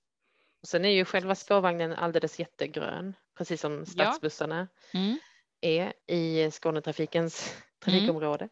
[0.62, 4.98] Och sen är ju själva spårvagnen alldeles jättegrön, precis som stadsbussarna ja.
[4.98, 5.18] mm.
[5.60, 7.62] är i Skånetrafikens mm.
[7.84, 8.48] trafikområde.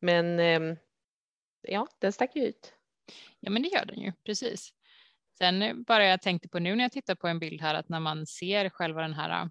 [0.00, 0.76] Men ehm,
[1.62, 2.74] ja, den stack ju ut.
[3.40, 4.72] Ja, men det gör den ju, precis.
[5.38, 7.88] Sen eh, bara jag tänkte på nu när jag tittar på en bild här att
[7.88, 9.48] när man ser själva den här eh,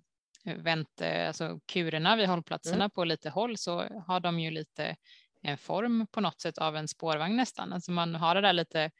[0.55, 2.89] vänt, alltså kurerna vid hållplatserna mm.
[2.89, 4.95] på lite håll så har de ju lite
[5.41, 7.73] en form på något sätt av en spårvagn nästan.
[7.73, 8.91] Alltså man har det där lite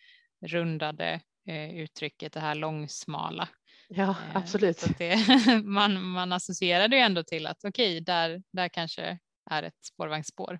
[0.45, 3.49] rundade Eh, uttrycket det här långsmala.
[3.88, 4.86] Ja, eh, absolut.
[4.97, 5.17] Det,
[5.63, 10.60] man, man associerar det ändå till att okej, okay, där, där kanske är ett spårvagnsspår.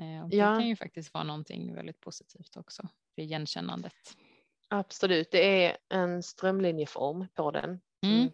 [0.00, 0.56] Eh, och det ja.
[0.56, 2.82] kan ju faktiskt vara någonting väldigt positivt också
[3.14, 3.92] för igenkännandet.
[4.68, 7.80] Absolut, det är en strömlinjeform på den.
[8.02, 8.30] Mm.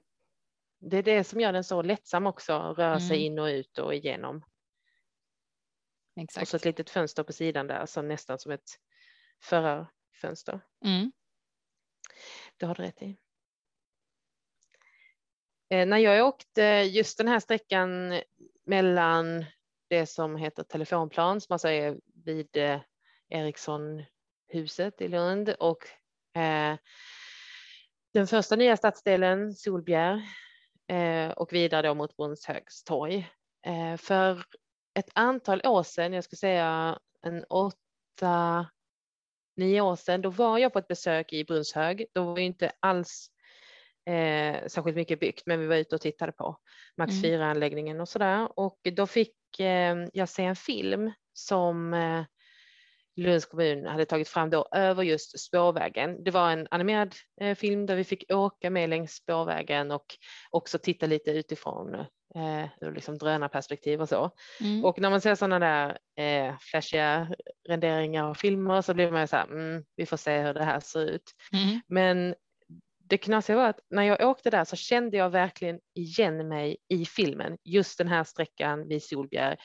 [0.78, 3.08] Det är det som gör den så lättsam också, att röra mm.
[3.08, 4.44] sig in och ut och igenom.
[6.20, 6.42] Exakt.
[6.42, 8.78] Och så ett litet fönster på sidan där, så nästan som ett
[9.42, 9.86] förar,
[10.20, 10.60] fönster.
[10.84, 11.12] Mm.
[12.56, 13.16] Det har du rätt i.
[15.68, 18.20] Eh, när jag åkte just den här sträckan
[18.66, 19.44] mellan
[19.88, 22.80] det som heter telefonplan, som alltså är vid eh,
[23.28, 25.88] Ericssonhuset i Lund och
[26.40, 26.76] eh,
[28.12, 30.22] den första nya stadsdelen Solbjer eh,
[31.36, 33.30] och vidare då mot Brunnshögs torg.
[33.66, 34.44] Eh, för
[34.94, 38.66] ett antal år sedan, jag skulle säga en åtta,
[39.56, 42.06] nio år sedan, då var jag på ett besök i Brunnshög.
[42.12, 43.30] Då var det inte alls
[44.06, 46.58] eh, särskilt mycket byggt, men vi var ute och tittade på
[46.96, 48.00] Max 4-anläggningen mm.
[48.00, 48.58] och sådär.
[48.58, 52.24] Och då fick eh, jag se en film som eh,
[53.16, 56.24] Lunds kommun hade tagit fram då över just spårvägen.
[56.24, 60.06] Det var en animerad eh, film där vi fick åka med längs spårvägen och
[60.50, 61.94] också titta lite utifrån
[62.34, 64.30] eh, ur liksom drönarperspektiv och så.
[64.60, 64.84] Mm.
[64.84, 67.28] Och när man ser sådana där eh, flashiga
[67.68, 70.80] renderingar och filmer så blir man så här, mm, vi får se hur det här
[70.80, 71.32] ser ut.
[71.52, 71.80] Mm.
[71.88, 72.34] Men
[73.08, 77.04] det knasiga var att när jag åkte där så kände jag verkligen igen mig i
[77.04, 79.56] filmen, just den här sträckan vid Solbjer.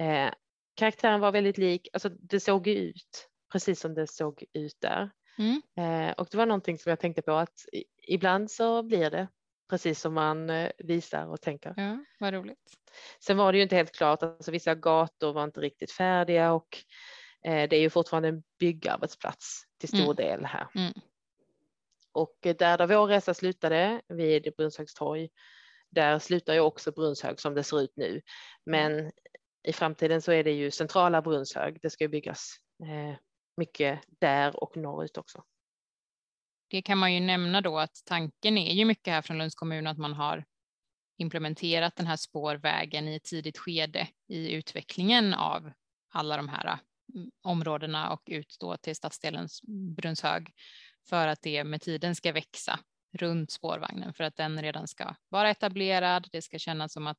[0.00, 0.30] Eh,
[0.74, 5.10] karaktären var väldigt lik, alltså det såg ut precis som det såg ut där.
[5.38, 5.62] Mm.
[5.76, 7.66] Eh, och det var någonting som jag tänkte på att
[8.08, 9.28] ibland så blir det
[9.70, 11.74] precis som man eh, visar och tänker.
[11.76, 12.78] Ja, vad roligt.
[13.20, 16.78] Sen var det ju inte helt klart, alltså vissa gator var inte riktigt färdiga och
[17.44, 20.16] eh, det är ju fortfarande en byggarbetsplats till stor mm.
[20.16, 20.68] del här.
[20.74, 20.92] Mm.
[22.12, 25.28] Och där, där vår resa slutade vid Brunshögs torg,
[25.90, 28.22] där slutar ju också Brunshög som det ser ut nu.
[28.66, 29.12] Men
[29.64, 31.78] i framtiden så är det ju centrala Brunshög.
[31.82, 33.18] Det ska byggas eh,
[33.56, 35.44] mycket där och norrut också.
[36.68, 39.86] Det kan man ju nämna då att tanken är ju mycket här från Lunds kommun
[39.86, 40.44] att man har
[41.18, 45.72] implementerat den här spårvägen i ett tidigt skede i utvecklingen av
[46.10, 46.78] alla de här
[47.14, 49.48] mm, områdena och ut då till stadsdelen
[49.96, 50.52] Brunshög
[51.08, 52.78] för att det med tiden ska växa
[53.12, 56.28] runt spårvagnen för att den redan ska vara etablerad.
[56.32, 57.18] Det ska kännas som att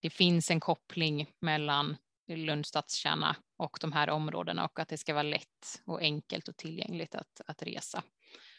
[0.00, 1.96] det finns en koppling mellan
[2.28, 6.56] Lunds stadskärna och de här områdena och att det ska vara lätt och enkelt och
[6.56, 8.02] tillgängligt att, att resa.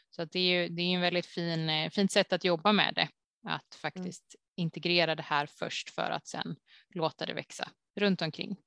[0.10, 2.74] Så att det är ju det är en väldigt fin, eh, fint sätt att jobba
[2.74, 3.10] med det,
[3.48, 4.66] att faktiskt mm.
[4.66, 6.56] integrera det här först för att sen
[6.90, 8.58] låta det växa runt omkring.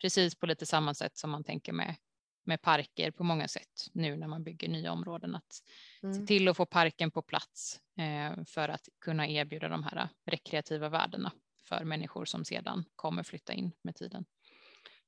[0.00, 1.96] Precis på lite samma sätt som man tänker med,
[2.44, 5.34] med parker på många sätt nu när man bygger nya områden.
[5.34, 5.62] Att
[6.02, 6.14] mm.
[6.14, 10.88] se till att få parken på plats eh, för att kunna erbjuda de här rekreativa
[10.88, 11.32] värdena
[11.68, 14.24] för människor som sedan kommer flytta in med tiden.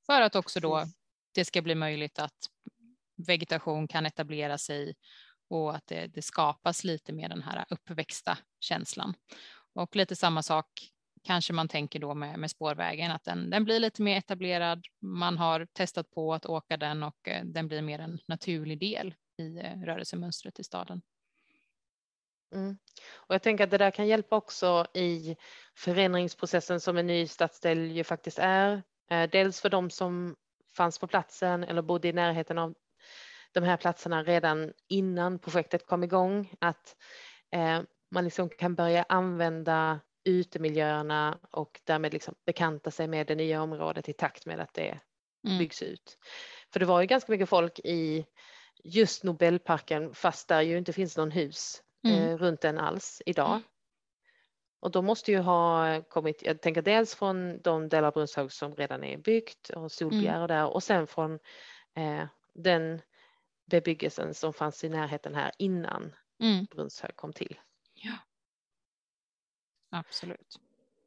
[0.07, 0.85] För att också då
[1.35, 2.39] det ska bli möjligt att
[3.17, 4.95] vegetation kan etablera sig
[5.49, 9.15] och att det, det skapas lite mer den här uppväxta känslan.
[9.75, 10.67] Och lite samma sak
[11.23, 14.85] kanske man tänker då med, med spårvägen, att den, den blir lite mer etablerad.
[15.01, 19.15] Man har testat på att åka den och eh, den blir mer en naturlig del
[19.39, 21.03] i eh, rörelsemönstret i staden.
[22.55, 22.79] Mm.
[23.17, 25.37] Och jag tänker att det där kan hjälpa också i
[25.77, 28.83] förändringsprocessen som en ny stadsdel ju faktiskt är.
[29.11, 30.37] Eh, dels för de som
[30.77, 32.75] fanns på platsen eller bodde i närheten av
[33.53, 36.53] de här platserna redan innan projektet kom igång.
[36.59, 36.97] Att
[37.53, 43.63] eh, man liksom kan börja använda utemiljöerna och därmed liksom bekanta sig med det nya
[43.63, 45.01] området i takt med att det
[45.47, 45.59] mm.
[45.59, 46.19] byggs ut.
[46.73, 48.27] För det var ju ganska mycket folk i
[48.85, 52.29] just Nobelparken fast där ju inte finns någon hus mm.
[52.29, 53.51] eh, runt den alls idag.
[53.51, 53.63] Mm.
[54.81, 58.75] Och då måste ju ha kommit, jag tänker dels från de delar av Brunshög som
[58.75, 60.43] redan är byggt och Solbjer mm.
[60.43, 61.39] och där och sen från
[61.95, 63.01] eh, den
[63.67, 66.65] bebyggelsen som fanns i närheten här innan mm.
[66.65, 67.61] Brunshög kom till.
[67.95, 68.13] Ja.
[69.91, 70.61] Absolut.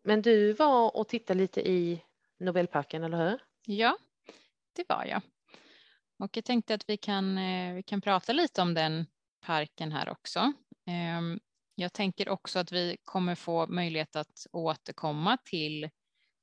[0.03, 2.03] Men du var och tittade lite i
[2.37, 3.39] Nobelparken, eller hur?
[3.65, 3.97] Ja,
[4.73, 5.21] det var jag.
[6.19, 9.05] Och jag tänkte att vi kan, eh, vi kan prata lite om den
[9.47, 10.53] parken här också.
[10.85, 11.39] Ehm,
[11.75, 15.89] jag tänker också att vi kommer få möjlighet att återkomma till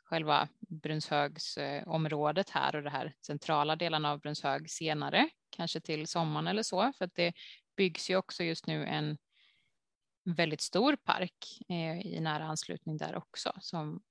[0.05, 6.63] själva Brunshögsområdet här och det här centrala delen av Brunshög senare, kanske till sommaren eller
[6.63, 7.33] så, för att det
[7.77, 9.19] byggs ju också just nu en
[10.25, 14.03] väldigt stor park eh, i nära anslutning där också som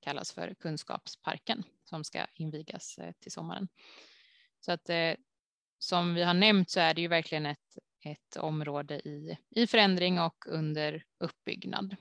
[0.00, 3.68] kallas för Kunskapsparken som ska invigas eh, till sommaren.
[4.60, 5.14] Så att eh,
[5.78, 10.20] som vi har nämnt så är det ju verkligen ett, ett område i, i förändring
[10.20, 11.96] och under uppbyggnad.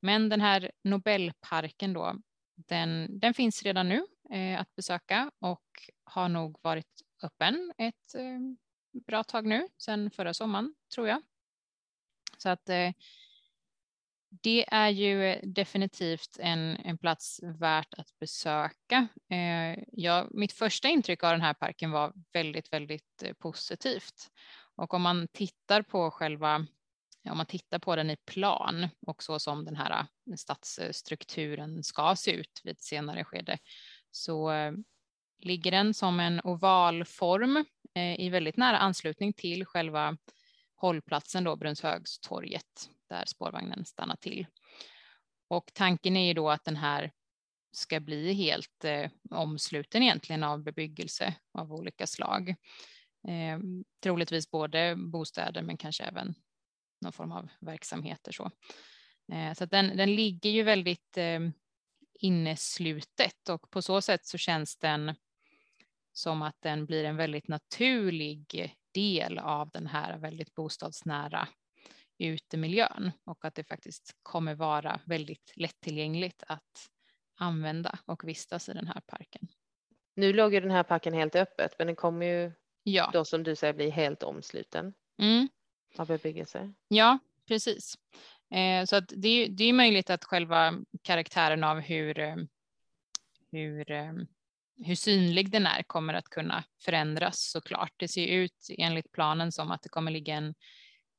[0.00, 2.16] Men den här Nobelparken då,
[2.54, 5.64] den, den finns redan nu eh, att besöka och
[6.04, 8.38] har nog varit öppen ett eh,
[9.06, 11.22] bra tag nu, sedan förra sommaren tror jag.
[12.38, 12.92] Så att eh,
[14.42, 19.08] det är ju definitivt en, en plats värt att besöka.
[19.30, 24.30] Eh, ja, mitt första intryck av den här parken var väldigt, väldigt eh, positivt.
[24.76, 26.66] Och om man tittar på själva,
[27.30, 32.16] om man tittar på den i plan och så som den här eh, stadsstrukturen ska
[32.16, 33.58] se ut vid ett senare skede
[34.10, 34.72] så eh,
[35.38, 40.16] ligger den som en ovalform eh, i väldigt nära anslutning till själva
[40.74, 44.46] hållplatsen då, Brunshögstorget där spårvagnen stannar till.
[45.48, 47.12] Och tanken är ju då att den här
[47.72, 52.54] ska bli helt eh, omsluten egentligen av bebyggelse av olika slag.
[53.28, 53.58] Eh,
[54.02, 56.34] troligtvis både bostäder men kanske även
[57.00, 58.32] någon form av verksamheter.
[58.32, 58.50] Så,
[59.32, 61.40] eh, så den, den ligger ju väldigt eh,
[62.20, 65.14] inneslutet och på så sätt så känns den
[66.12, 71.48] som att den blir en väldigt naturlig del av den här väldigt bostadsnära
[72.18, 76.90] utemiljön och att det faktiskt kommer vara väldigt lättillgängligt att
[77.34, 79.48] använda och vistas i den här parken.
[80.14, 83.10] Nu låg ju den här parken helt öppet men den kommer ju ja.
[83.12, 85.48] då som du säger bli helt omsluten mm.
[85.98, 86.72] av bebyggelse.
[86.88, 87.18] Ja,
[87.48, 87.94] precis.
[88.50, 92.36] Eh, så att det, det är möjligt att själva karaktären av hur, eh,
[93.52, 94.12] hur, eh,
[94.84, 97.92] hur synlig den är kommer att kunna förändras såklart.
[97.96, 100.54] Det ser ut enligt planen som att det kommer ligga en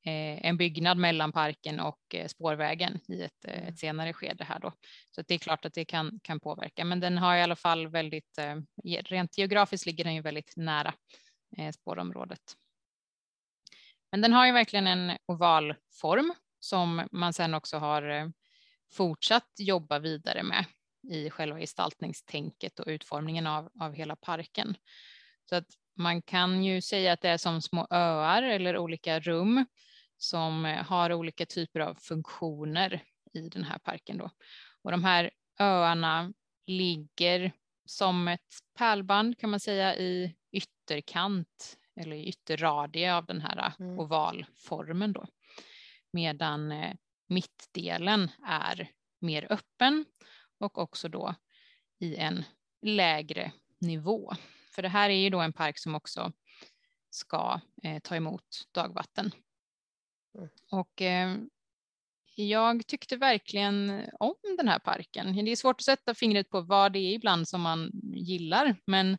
[0.06, 4.72] Eh, en byggnad mellan parken och spårvägen i ett, ett senare skede här då.
[5.10, 7.88] Så det är klart att det kan, kan påverka, men den har i alla fall
[7.88, 8.38] väldigt,
[8.84, 10.94] rent geografiskt ligger den ju väldigt nära
[11.58, 12.56] Eh, spårområdet.
[14.10, 18.28] Men den har ju verkligen en oval form som man sen också har eh,
[18.92, 20.64] fortsatt jobba vidare med
[21.10, 24.76] i själva gestaltningstänket och utformningen av, av hela parken.
[25.48, 29.66] Så att man kan ju säga att det är som små öar eller olika rum
[30.16, 34.18] som eh, har olika typer av funktioner i den här parken.
[34.18, 34.30] Då.
[34.82, 36.32] Och de här öarna
[36.66, 37.52] ligger
[37.84, 43.98] som ett pärlband kan man säga i ytterkant eller i ytterradie av den här mm.
[43.98, 45.26] ovalformen då.
[46.10, 46.94] Medan eh,
[47.26, 50.04] mittdelen är mer öppen
[50.58, 51.34] och också då
[51.98, 52.44] i en
[52.82, 54.32] lägre nivå.
[54.74, 56.32] För det här är ju då en park som också
[57.10, 59.30] ska eh, ta emot dagvatten.
[60.34, 60.48] Mm.
[60.70, 61.36] Och eh,
[62.34, 65.44] jag tyckte verkligen om den här parken.
[65.44, 69.18] Det är svårt att sätta fingret på vad det är ibland som man gillar, men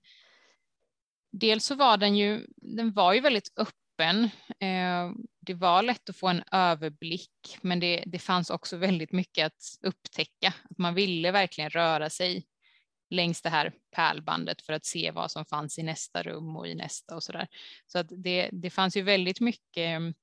[1.31, 4.23] dels så var den ju, den var ju väldigt öppen.
[4.59, 9.45] Eh, det var lätt att få en överblick, men det, det fanns också väldigt mycket
[9.45, 10.53] att upptäcka.
[10.69, 12.45] Att man ville verkligen röra sig
[13.09, 16.75] längs det här pärlbandet för att se vad som fanns i nästa rum och i
[16.75, 17.47] nästa och så där.
[17.87, 20.15] Så att det, det fanns ju väldigt mycket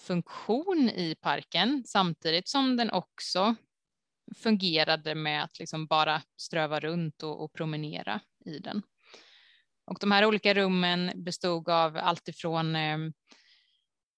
[0.00, 3.54] funktion i parken samtidigt som den också
[4.36, 8.82] fungerade med att liksom bara ströva runt och, och promenera i den.
[9.86, 13.12] Och de här olika rummen bestod av alltifrån ifrån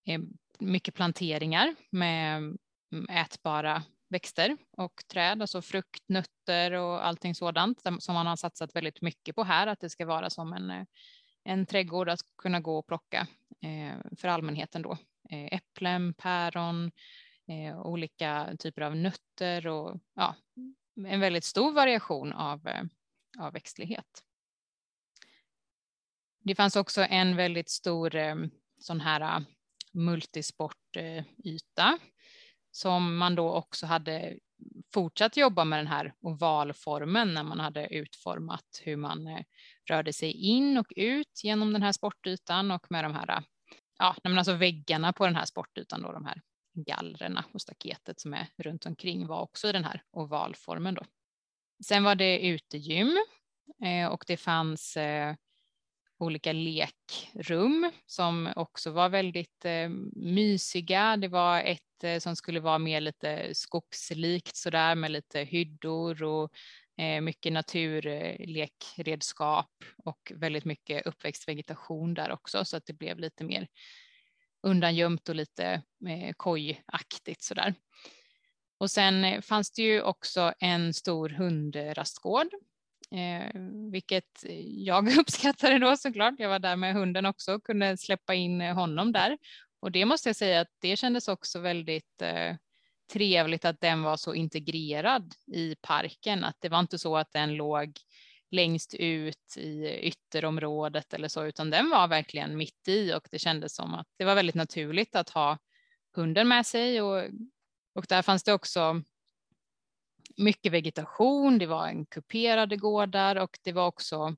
[0.07, 0.21] eh,
[0.59, 8.15] mycket planteringar med mm, ätbara växter och träd, alltså frukt, nötter och allting sådant som
[8.15, 10.85] man har satsat väldigt mycket på här, att det ska vara som en, eh,
[11.45, 13.27] en trädgård att kunna gå och plocka
[13.63, 14.99] eh, för allmänheten då
[15.31, 16.93] Eh, äpplen, päron,
[17.49, 20.37] eh, olika typer av nötter och ja,
[21.07, 22.83] en väldigt stor variation av, eh,
[23.39, 24.25] av växtlighet.
[26.45, 28.13] Det fanns också en väldigt stor
[28.79, 29.45] sån här
[29.93, 31.99] multisportyta
[32.71, 34.39] som man då också hade
[34.95, 39.45] fortsatt jobba med den här ovalformen när man hade utformat hur man
[39.91, 43.43] rörde sig in och ut genom den här sportytan och med de här
[44.03, 46.41] ja, men alltså väggarna på den här sportytan då, de här
[46.75, 51.03] gallrena och staketet som är runt omkring var också i den här ovalformen då.
[51.85, 53.19] Sen var det utegym
[53.85, 55.35] eh, och det fanns eh,
[56.19, 61.17] olika lekrum som också var väldigt eh, mysiga.
[61.17, 66.53] Det var ett eh, som skulle vara mer lite skogslikt sådär med lite hyddor och
[66.99, 69.71] Eh, mycket naturlekredskap
[70.05, 73.69] och väldigt mycket uppväxtvegetation där också så att det blev lite mer
[74.63, 77.75] undangömt och lite eh, kojaktigt sådär.
[78.79, 82.49] Och sen eh, fanns det ju också en stor hundrastgård,
[83.11, 83.61] eh,
[83.93, 86.35] vilket jag uppskattade då såklart.
[86.39, 89.39] Jag var där med hunden också och kunde släppa in honom där.
[89.81, 92.57] Och det måste jag säga att det kändes också väldigt eh,
[93.13, 97.55] trevligt att den var så integrerad i parken, att det var inte så att den
[97.55, 97.99] låg
[98.51, 103.75] längst ut i ytterområdet eller så, utan den var verkligen mitt i och det kändes
[103.75, 105.59] som att det var väldigt naturligt att ha
[106.15, 107.25] hunden med sig och
[107.95, 109.03] Och där fanns det också
[110.37, 114.37] mycket vegetation, det var en kuperade gårdar och det var också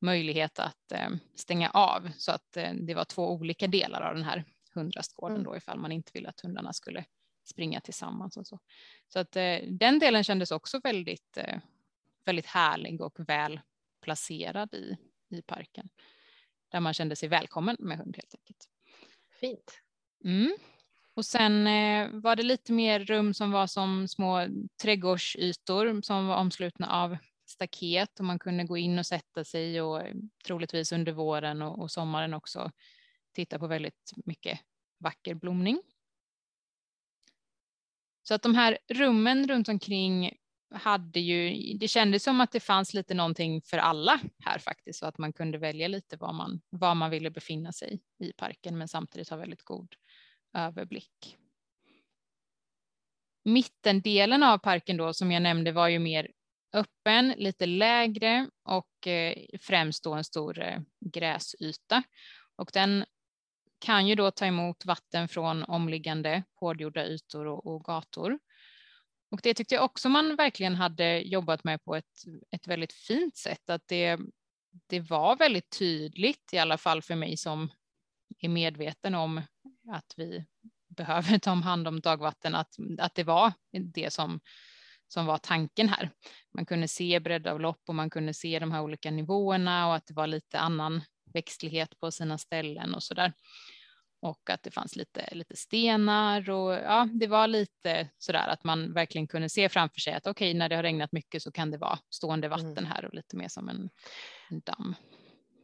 [0.00, 4.24] möjlighet att eh, stänga av så att eh, det var två olika delar av den
[4.24, 4.44] här
[4.74, 5.44] hundrastgården mm.
[5.44, 7.04] då ifall man inte ville att hundarna skulle
[7.44, 8.58] springa tillsammans och så.
[9.08, 11.38] Så att eh, den delen kändes också väldigt,
[12.24, 13.60] väldigt härlig och väl
[14.00, 14.96] placerad i,
[15.28, 15.88] i parken
[16.72, 18.68] där man kände sig välkommen med hund helt enkelt.
[19.40, 19.80] Fint.
[20.24, 20.56] Mm.
[21.14, 24.46] Och sen eh, var det lite mer rum som var som små
[24.82, 27.16] trädgårdsytor som var omslutna av
[27.46, 30.14] staket och man kunde gå in och sätta sig och eh,
[30.46, 32.70] troligtvis under våren och, och sommaren också
[33.32, 34.60] titta på väldigt mycket
[34.98, 35.82] vacker blomning.
[38.32, 40.32] Så att de här rummen runt omkring
[40.74, 45.06] hade ju, det kändes som att det fanns lite någonting för alla här faktiskt så
[45.06, 48.88] att man kunde välja lite var man, var man ville befinna sig i parken men
[48.88, 49.94] samtidigt ha väldigt god
[50.54, 51.38] överblick.
[53.44, 56.30] Mittendelen av parken då som jag nämnde var ju mer
[56.72, 62.02] öppen, lite lägre och eh, främst då en stor eh, gräsyta.
[62.56, 63.04] Och den
[63.82, 68.38] kan ju då ta emot vatten från omliggande hårdgjorda ytor och, och gator.
[69.30, 73.36] Och det tyckte jag också man verkligen hade jobbat med på ett, ett väldigt fint
[73.36, 73.70] sätt.
[73.70, 74.18] Att det,
[74.86, 77.70] det var väldigt tydligt, i alla fall för mig som
[78.38, 79.42] är medveten om
[79.92, 80.44] att vi
[80.88, 83.52] behöver ta hand om dagvatten, att, att det var
[83.94, 84.40] det som,
[85.08, 86.10] som var tanken här.
[86.54, 90.14] Man kunde se breddavlopp och man kunde se de här olika nivåerna och att det
[90.14, 91.00] var lite annan
[91.34, 93.32] växtlighet på sina ställen och så där
[94.22, 98.64] och att det fanns lite, lite stenar och ja, det var lite så där att
[98.64, 101.52] man verkligen kunde se framför sig att okej, okay, när det har regnat mycket så
[101.52, 102.58] kan det vara stående mm.
[102.58, 103.90] vatten här och lite mer som en,
[104.50, 104.94] en damm.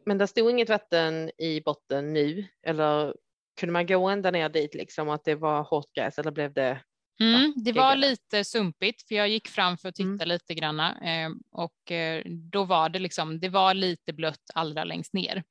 [0.06, 3.14] Men det stod inget vatten i botten nu eller
[3.60, 6.80] kunde man gå ända ner dit liksom att det var hårt gräs eller blev det?
[7.20, 10.28] Mm, det var lite sumpigt för jag gick fram för att titta mm.
[10.28, 15.12] lite granna eh, och eh, då var det liksom, det var lite blött allra längst
[15.12, 15.44] ner.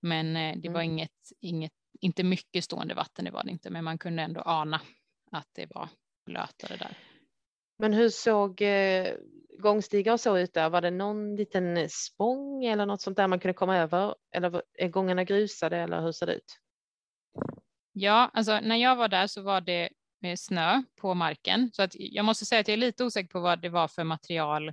[0.00, 0.72] Men eh, det mm.
[0.72, 4.40] var inget, inget inte mycket stående vatten, det var det inte, men man kunde ändå
[4.40, 4.80] ana
[5.32, 5.88] att det var
[6.26, 6.98] blötare där.
[7.78, 8.62] Men hur såg
[9.58, 10.70] gångstigar och så ut där?
[10.70, 14.14] Var det någon liten spång eller något sånt där man kunde komma över?
[14.34, 16.58] Eller är gångarna grusade eller hur ser det ut?
[17.92, 19.88] Ja, alltså när jag var där så var det
[20.22, 23.40] med snö på marken så att jag måste säga att jag är lite osäker på
[23.40, 24.72] vad det var för material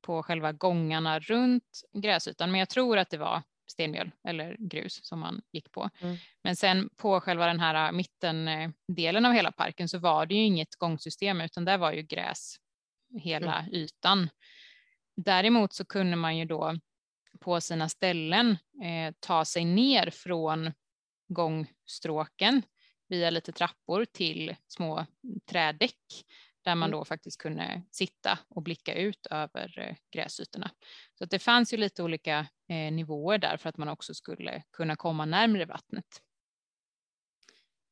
[0.00, 5.20] på själva gångarna runt gräsytan, men jag tror att det var stenmjöl eller grus som
[5.20, 5.90] man gick på.
[6.00, 6.16] Mm.
[6.42, 10.76] Men sen på själva den här mittendelen av hela parken så var det ju inget
[10.76, 12.56] gångsystem utan där var ju gräs
[13.20, 13.74] hela mm.
[13.74, 14.30] ytan.
[15.16, 16.78] Däremot så kunde man ju då
[17.40, 18.50] på sina ställen
[18.82, 20.72] eh, ta sig ner från
[21.28, 22.62] gångstråken
[23.08, 25.06] via lite trappor till små
[25.50, 26.24] trädäck
[26.68, 26.98] där man mm.
[26.98, 30.70] då faktiskt kunde sitta och blicka ut över eh, gräsytorna.
[31.14, 32.38] Så att det fanns ju lite olika
[32.68, 36.22] eh, nivåer där för att man också skulle kunna komma närmre vattnet.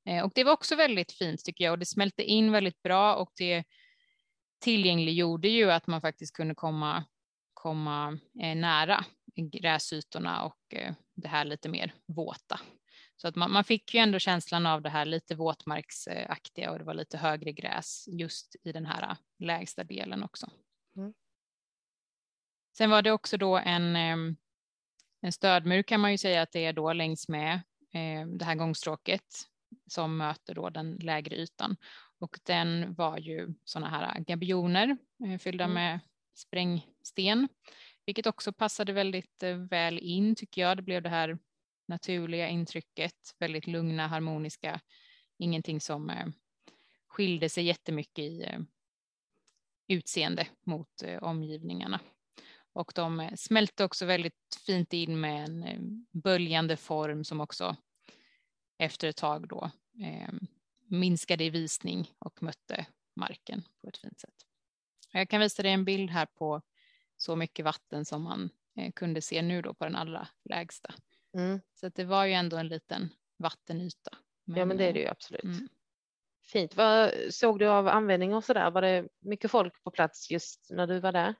[0.08, 3.16] Eh, och det var också väldigt fint tycker jag och det smälte in väldigt bra
[3.16, 3.64] och det
[4.60, 7.04] tillgängliggjorde ju att man faktiskt kunde komma,
[7.54, 8.18] komma
[8.54, 9.04] nära
[9.52, 10.74] gräsytorna och
[11.14, 12.60] det här lite mer våta
[13.16, 16.84] så att man, man, fick ju ändå känslan av det här lite våtmarksaktiga och det
[16.84, 20.50] var lite högre gräs just i den här lägsta delen också.
[20.96, 21.14] Mm.
[22.76, 23.96] Sen var det också då en,
[25.20, 27.60] en stödmur kan man ju säga att det är då längs med
[28.26, 29.46] det här gångstråket
[29.86, 31.76] som möter då den lägre ytan.
[32.18, 35.74] Och den var ju sådana här gabioner eh, fyllda mm.
[35.74, 36.00] med
[36.34, 37.48] sprängsten,
[38.06, 40.76] vilket också passade väldigt eh, väl in tycker jag.
[40.76, 41.38] Det blev det här
[41.88, 44.80] naturliga intrycket, väldigt lugna, harmoniska,
[45.38, 46.26] ingenting som eh,
[47.06, 48.60] skilde sig jättemycket i eh,
[49.88, 52.00] utseende mot eh, omgivningarna.
[52.76, 55.78] Och de eh, smälte också väldigt fint in med en eh,
[56.12, 57.76] böljande form som också
[58.78, 59.70] efter ett tag då
[60.04, 60.32] eh,
[60.86, 64.34] minskade i visning och mötte marken på ett fint sätt.
[65.12, 66.62] Jag kan visa dig en bild här på
[67.16, 68.50] så mycket vatten som man
[68.94, 70.94] kunde se nu då på den allra lägsta.
[71.36, 71.60] Mm.
[71.74, 74.18] Så det var ju ändå en liten vattenyta.
[74.44, 75.44] Men, ja men det är det ju absolut.
[75.44, 75.68] Mm.
[76.44, 76.76] Fint.
[76.76, 78.70] Vad såg du av användning och så där?
[78.70, 81.34] Var det mycket folk på plats just när du var där?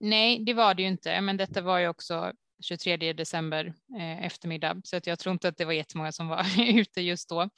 [0.00, 2.32] Nej, det var det ju inte, men detta var ju också
[2.62, 6.46] 23 december eh, eftermiddag, så att jag tror inte att det var jättemånga som var
[6.78, 7.50] ute just då.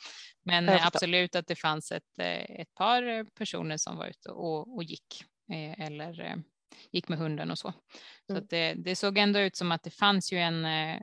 [0.44, 4.84] Men absolut att det fanns ett, eh, ett par personer som var ute och, och
[4.84, 6.36] gick eh, eller eh,
[6.92, 7.72] gick med hunden och så.
[8.26, 8.46] Så mm.
[8.50, 11.00] det, det, såg ändå ut som att det fanns ju en, eh,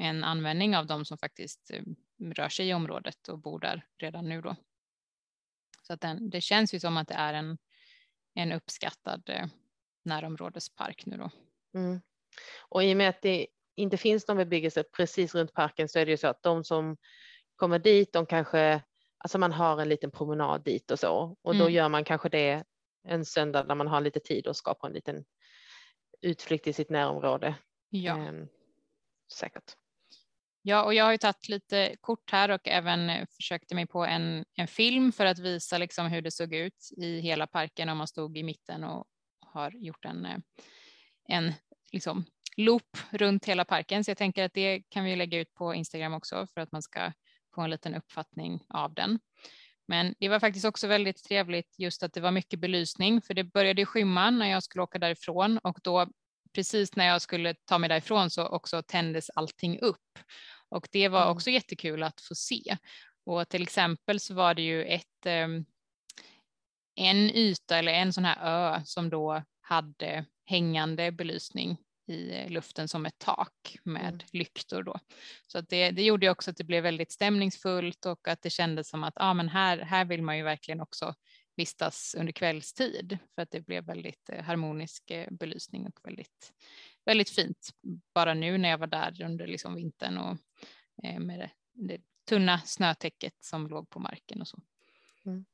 [0.00, 1.82] en användning av de som faktiskt eh,
[2.34, 4.56] rör sig i området och bor där redan nu då.
[5.82, 7.58] Så att den, det känns ju som att det är en,
[8.34, 9.46] en uppskattad eh,
[10.04, 11.30] närområdespark nu då.
[11.78, 12.00] Mm.
[12.68, 13.46] Och i och med att det
[13.76, 16.96] inte finns någon bebyggelse precis runt parken så är det ju så att de som
[17.56, 18.82] kommer dit, de kanske,
[19.18, 21.72] alltså man har en liten promenad dit och så och då mm.
[21.72, 22.64] gör man kanske det
[23.04, 25.24] en söndag när man har lite tid och skapar en liten
[26.20, 27.54] utflykt i sitt närområde.
[27.88, 28.16] Ja.
[28.16, 28.48] Ehm,
[29.32, 29.76] säkert.
[30.62, 34.04] Ja, och jag har ju tagit lite kort här och även eh, försökte mig på
[34.04, 37.98] en, en film för att visa liksom hur det såg ut i hela parken om
[37.98, 39.06] man stod i mitten och
[39.40, 40.38] har gjort en, eh,
[41.28, 41.52] en
[41.92, 42.24] liksom
[42.56, 44.04] loop runt hela parken.
[44.04, 46.82] Så jag tänker att det kan vi lägga ut på Instagram också för att man
[46.82, 47.12] ska
[47.54, 49.18] få en liten uppfattning av den.
[49.88, 53.44] Men det var faktiskt också väldigt trevligt just att det var mycket belysning för det
[53.44, 56.06] började skymma när jag skulle åka därifrån och då
[56.54, 60.18] precis när jag skulle ta mig därifrån så också tändes allting upp
[60.68, 61.32] och det var mm.
[61.32, 62.76] också jättekul att få se.
[63.24, 65.64] Och till exempel så var det ju ett ehm,
[66.94, 71.76] en yta eller en sån här ö som då hade hängande belysning
[72.08, 74.20] i luften som ett tak med mm.
[74.32, 74.98] lyktor då.
[75.46, 78.88] Så att det, det gjorde också att det blev väldigt stämningsfullt och att det kändes
[78.88, 81.14] som att ah, men här, här vill man ju verkligen också
[81.56, 86.52] vistas under kvällstid för att det blev väldigt eh, harmonisk eh, belysning och väldigt,
[87.04, 87.70] väldigt fint
[88.14, 90.36] bara nu när jag var där under liksom vintern och
[91.04, 94.58] eh, med det, det tunna snötäcket som låg på marken och så.
[95.26, 95.44] Mm.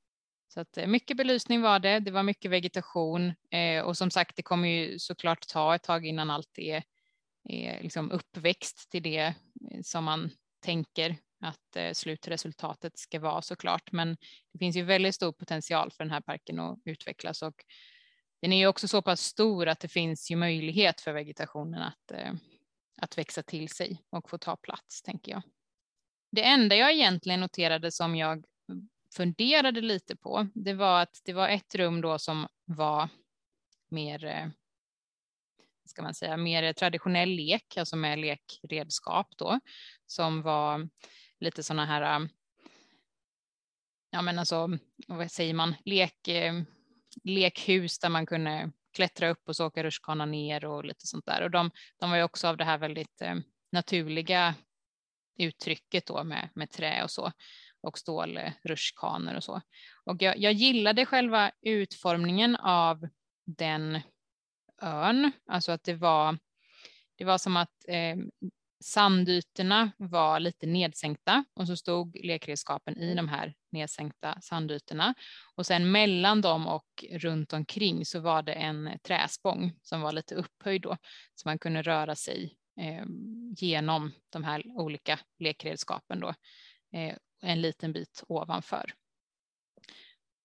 [0.49, 2.01] Så att mycket belysning var det.
[2.01, 3.35] Det var mycket vegetation
[3.85, 6.83] och som sagt, det kommer ju såklart ta ett tag innan allt är,
[7.45, 9.35] är liksom uppväxt till det
[9.83, 10.31] som man
[10.61, 13.93] tänker att eh, slutresultatet ska vara såklart.
[13.93, 14.17] Men
[14.53, 17.65] det finns ju väldigt stor potential för den här parken att utvecklas och
[18.43, 22.11] den är ju också så pass stor att det finns ju möjlighet för vegetationen att,
[22.11, 22.33] eh,
[23.03, 25.43] att växa till sig och få ta plats, tänker jag.
[26.33, 28.45] Det enda jag egentligen noterade som jag
[29.17, 33.09] funderade lite på, det var att det var ett rum då som var
[33.89, 34.47] mer eh,
[35.89, 39.61] ska man säga, mer traditionell lek, alltså med lekredskap då,
[40.07, 40.89] som var
[41.41, 42.29] lite sådana här, ähm,
[44.11, 44.69] ja men alltså,
[45.09, 46.67] vad säger man, lek, ähm,
[47.25, 51.43] lekhus där man kunde klättra upp och så åka rutschkana ner och lite sånt där.
[51.43, 51.71] Och de,
[52.01, 54.55] de var ju också av det här väldigt ähm, naturliga
[55.39, 57.33] uttrycket då med, med trä och så
[57.81, 59.61] och stålrutschkanor äh, och så.
[60.05, 63.09] Och jag, jag gillade själva utformningen av
[63.47, 64.01] den
[64.83, 66.39] ön, alltså att det var,
[67.17, 68.17] det var som att eh,
[68.87, 75.15] Sandytorna var lite nedsänkta och så stod lekredskapen i de här nedsänkta sandytorna
[75.55, 80.35] och sen mellan dem och runt omkring så var det en träspång som var lite
[80.35, 80.97] upphöjd då
[81.35, 83.05] så man kunde röra sig eh,
[83.57, 86.29] genom de här olika lekredskapen då
[86.93, 88.93] eh, en liten bit ovanför.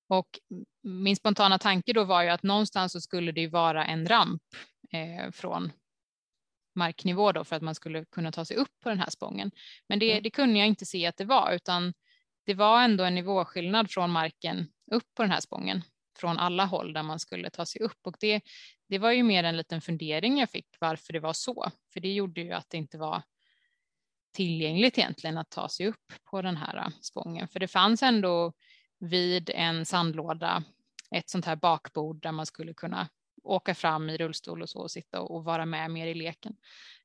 [0.10, 0.40] Och
[0.84, 4.44] min spontana tanke då var ju att någonstans så skulle det ju vara en ramp
[4.92, 5.72] eh, från
[6.76, 9.52] marknivå då för att man skulle kunna ta sig upp på den här spången.
[9.88, 11.94] Men det, det kunde jag inte se att det var utan
[12.46, 15.84] det var ändå en nivåskillnad från marken upp på den här spången
[16.20, 18.00] från alla håll där man skulle ta sig upp.
[18.04, 18.42] Och det,
[18.90, 22.14] det var ju mer en liten fundering jag fick varför det var så, för det
[22.14, 23.22] gjorde ju att det inte var
[24.34, 28.54] tillgängligt egentligen att ta sig upp på den här spången, för det fanns ändå
[29.00, 30.64] vid en sandlåda
[31.12, 33.10] ett sånt här bakbord där man skulle kunna
[33.44, 36.56] åka fram i rullstol och så och sitta och vara med mer i leken.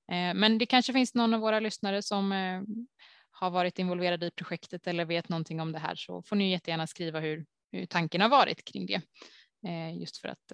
[0.08, 2.62] Eh, men det kanske finns någon av våra lyssnare som eh,
[3.30, 6.86] har varit involverade i projektet eller vet någonting om det här så får ni jättegärna
[6.86, 9.00] skriva hur, hur tanken har varit kring det.
[9.66, 10.52] Eh, just för att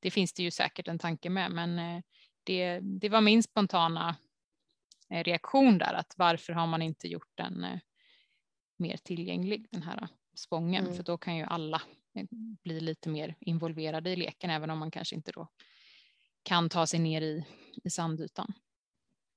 [0.00, 2.02] det finns det ju säkert en tanke med, men
[2.44, 4.16] det, det var min spontana
[5.08, 7.66] reaktion där, att varför har man inte gjort den
[8.76, 10.96] mer tillgänglig, den här spången, mm.
[10.96, 11.82] för då kan ju alla
[12.14, 12.24] Eh,
[12.62, 15.48] bli lite mer involverade i leken, även om man kanske inte då
[16.42, 17.44] kan ta sig ner i,
[17.84, 18.52] i sandytan.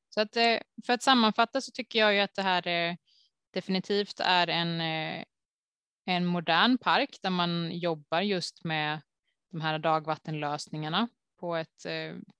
[0.09, 2.97] Så att, eh, för att sammanfatta så tycker jag ju att det här är,
[3.51, 4.81] definitivt är en,
[6.05, 9.01] en modern park där man jobbar just med
[9.51, 11.07] de här dagvattenlösningarna
[11.39, 11.85] på ett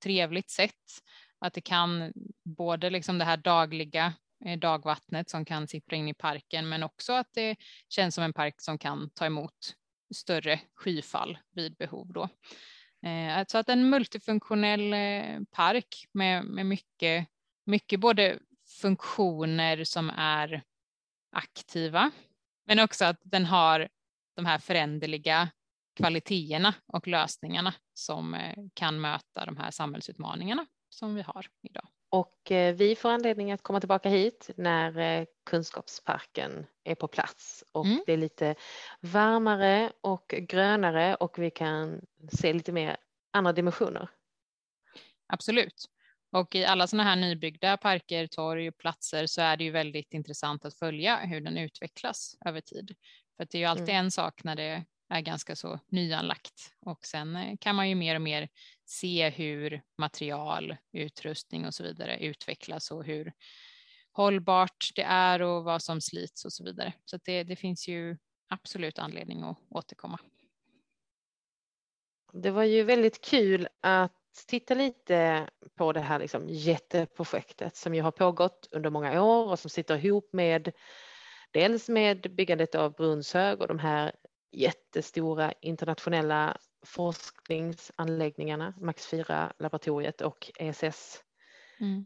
[0.04, 1.02] trevligt sätt.
[1.40, 2.14] Att det kan
[2.44, 4.14] både liksom det här dagliga
[4.58, 7.56] dagvattnet som kan sippra in i parken, men också att det
[7.90, 9.76] känns som en park som kan ta emot
[10.14, 12.14] större skyfall vid behov.
[12.14, 12.30] Då.
[13.10, 17.28] Eh, att en multifunktionell eh, park med, med mycket,
[17.66, 18.40] mycket både
[18.82, 20.64] funktioner som är
[21.32, 22.12] aktiva,
[22.68, 23.90] men också att den har
[24.36, 25.50] de här föränderliga
[25.96, 31.88] kvaliteterna och lösningarna som eh, kan möta de här samhällsutmaningarna som vi har idag.
[32.10, 37.64] Och eh, vi får anledning att komma tillbaka hit när eh, kunskapsparken är på plats
[37.72, 38.04] och mm.
[38.06, 38.56] det är lite
[39.00, 42.02] varmare och grönare och vi kan
[42.32, 42.98] se lite mer
[43.32, 44.10] andra dimensioner.
[45.28, 45.86] Absolut.
[46.32, 50.14] Och i alla sådana här nybyggda parker, torg och platser så är det ju väldigt
[50.14, 52.96] intressant att följa hur den utvecklas över tid.
[53.38, 54.06] För det är ju alltid mm.
[54.06, 58.16] en sak när det är ganska så nyanlagt och sen eh, kan man ju mer
[58.16, 58.50] och mer
[58.86, 63.34] se hur material, utrustning och så vidare utvecklas och hur
[64.12, 66.94] hållbart det är och vad som slits och så vidare.
[67.06, 68.18] Så det, det finns ju
[68.50, 70.20] absolut anledning att återkomma.
[72.34, 74.14] Det var ju väldigt kul att
[74.48, 79.60] titta lite på det här liksom jätteprojektet som ju har pågått under många år och
[79.60, 80.72] som sitter ihop med
[81.52, 84.16] dels med byggandet av Brunshög och de här
[84.52, 91.24] jättestora internationella forskningsanläggningarna, Max 4-laboratoriet och ESS
[91.80, 92.06] mm.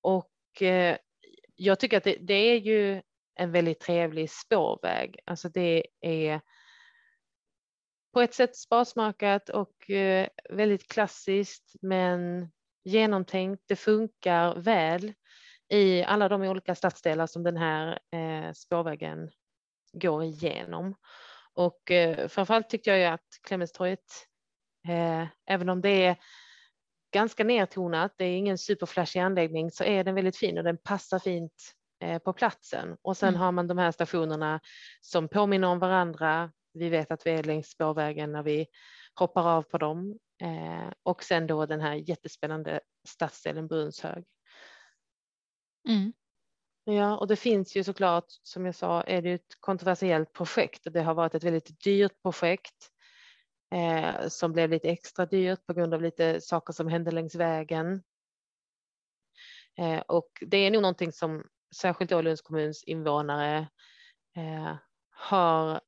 [0.00, 0.96] Och eh,
[1.56, 3.02] jag tycker att det, det, är ju
[3.34, 5.18] en väldigt trevlig spårväg.
[5.24, 6.40] Alltså det är
[8.12, 12.50] på ett sätt sparsmakat och eh, väldigt klassiskt men
[12.84, 13.62] genomtänkt.
[13.66, 15.12] Det funkar väl
[15.68, 19.30] i alla de olika stadsdelar som den här eh, spårvägen
[19.92, 20.94] går igenom.
[21.54, 24.26] Och eh, framförallt tyckte jag ju att Clemenstorget,
[24.88, 26.16] eh, även om det är
[27.12, 31.18] ganska nedtonat, det är ingen superflashig anläggning, så är den väldigt fin och den passar
[31.18, 32.96] fint eh, på platsen.
[33.02, 33.40] Och sen mm.
[33.40, 34.60] har man de här stationerna
[35.00, 36.52] som påminner om varandra.
[36.74, 38.66] Vi vet att vi är längs spårvägen när vi
[39.14, 40.18] hoppar av på dem.
[40.42, 44.24] Eh, och sen då den här jättespännande stadsdelen Brunshög.
[45.88, 46.12] Mm.
[46.84, 50.92] Ja, och det finns ju såklart, som jag sa, är det ett kontroversiellt projekt och
[50.92, 52.90] det har varit ett väldigt dyrt projekt
[53.74, 58.02] eh, som blev lite extra dyrt på grund av lite saker som hände längs vägen.
[59.78, 61.44] Eh, och det är nog någonting som
[61.76, 63.68] särskilt då Lunds kommuns invånare
[64.36, 64.76] eh,
[65.10, 65.80] har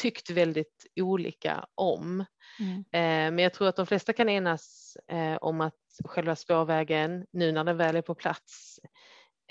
[0.00, 2.24] tyckt väldigt olika om.
[2.60, 2.78] Mm.
[2.78, 5.74] Eh, men jag tror att de flesta kan enas eh, om att
[6.04, 8.80] själva spårvägen, nu när den väl är på plats,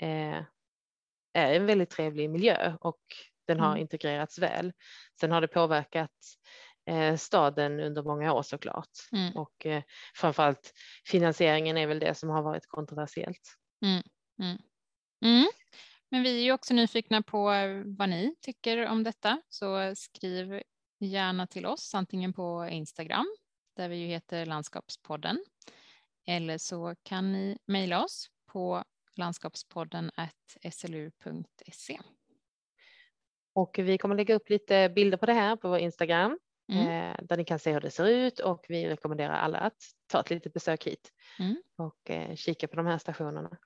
[0.02, 0.42] eh,
[1.32, 3.00] är en väldigt trevlig miljö och
[3.46, 3.80] den har mm.
[3.80, 4.72] integrerats väl.
[5.20, 6.10] Sen har det påverkat
[6.86, 9.36] eh, staden under många år såklart mm.
[9.36, 9.82] och eh,
[10.14, 10.72] framförallt
[11.06, 13.56] finansieringen är väl det som har varit kontroversiellt.
[13.84, 14.02] Mm.
[14.42, 14.58] mm.
[15.24, 15.48] mm.
[16.10, 17.44] Men vi är ju också nyfikna på
[17.98, 20.62] vad ni tycker om detta så skriv
[21.00, 23.26] gärna till oss antingen på Instagram
[23.76, 25.44] där vi ju heter Landskapspodden
[26.26, 28.84] eller så kan ni mejla oss på
[29.20, 30.10] landskapspodden
[30.72, 32.00] slu.se.
[33.54, 36.38] Och vi kommer lägga upp lite bilder på det här på vår Instagram
[36.72, 36.88] mm.
[36.88, 40.20] eh, där ni kan se hur det ser ut och vi rekommenderar alla att ta
[40.20, 41.62] ett litet besök hit mm.
[41.76, 43.56] och eh, kika på de här stationerna.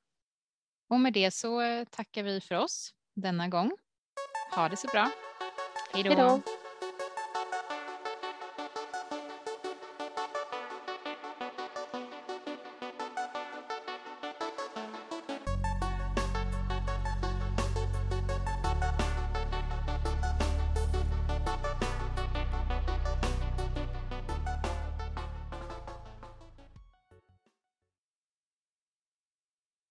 [0.88, 3.70] Och med det så tackar vi för oss denna gång.
[4.54, 5.10] Ha det så bra.
[5.92, 6.63] Hej då.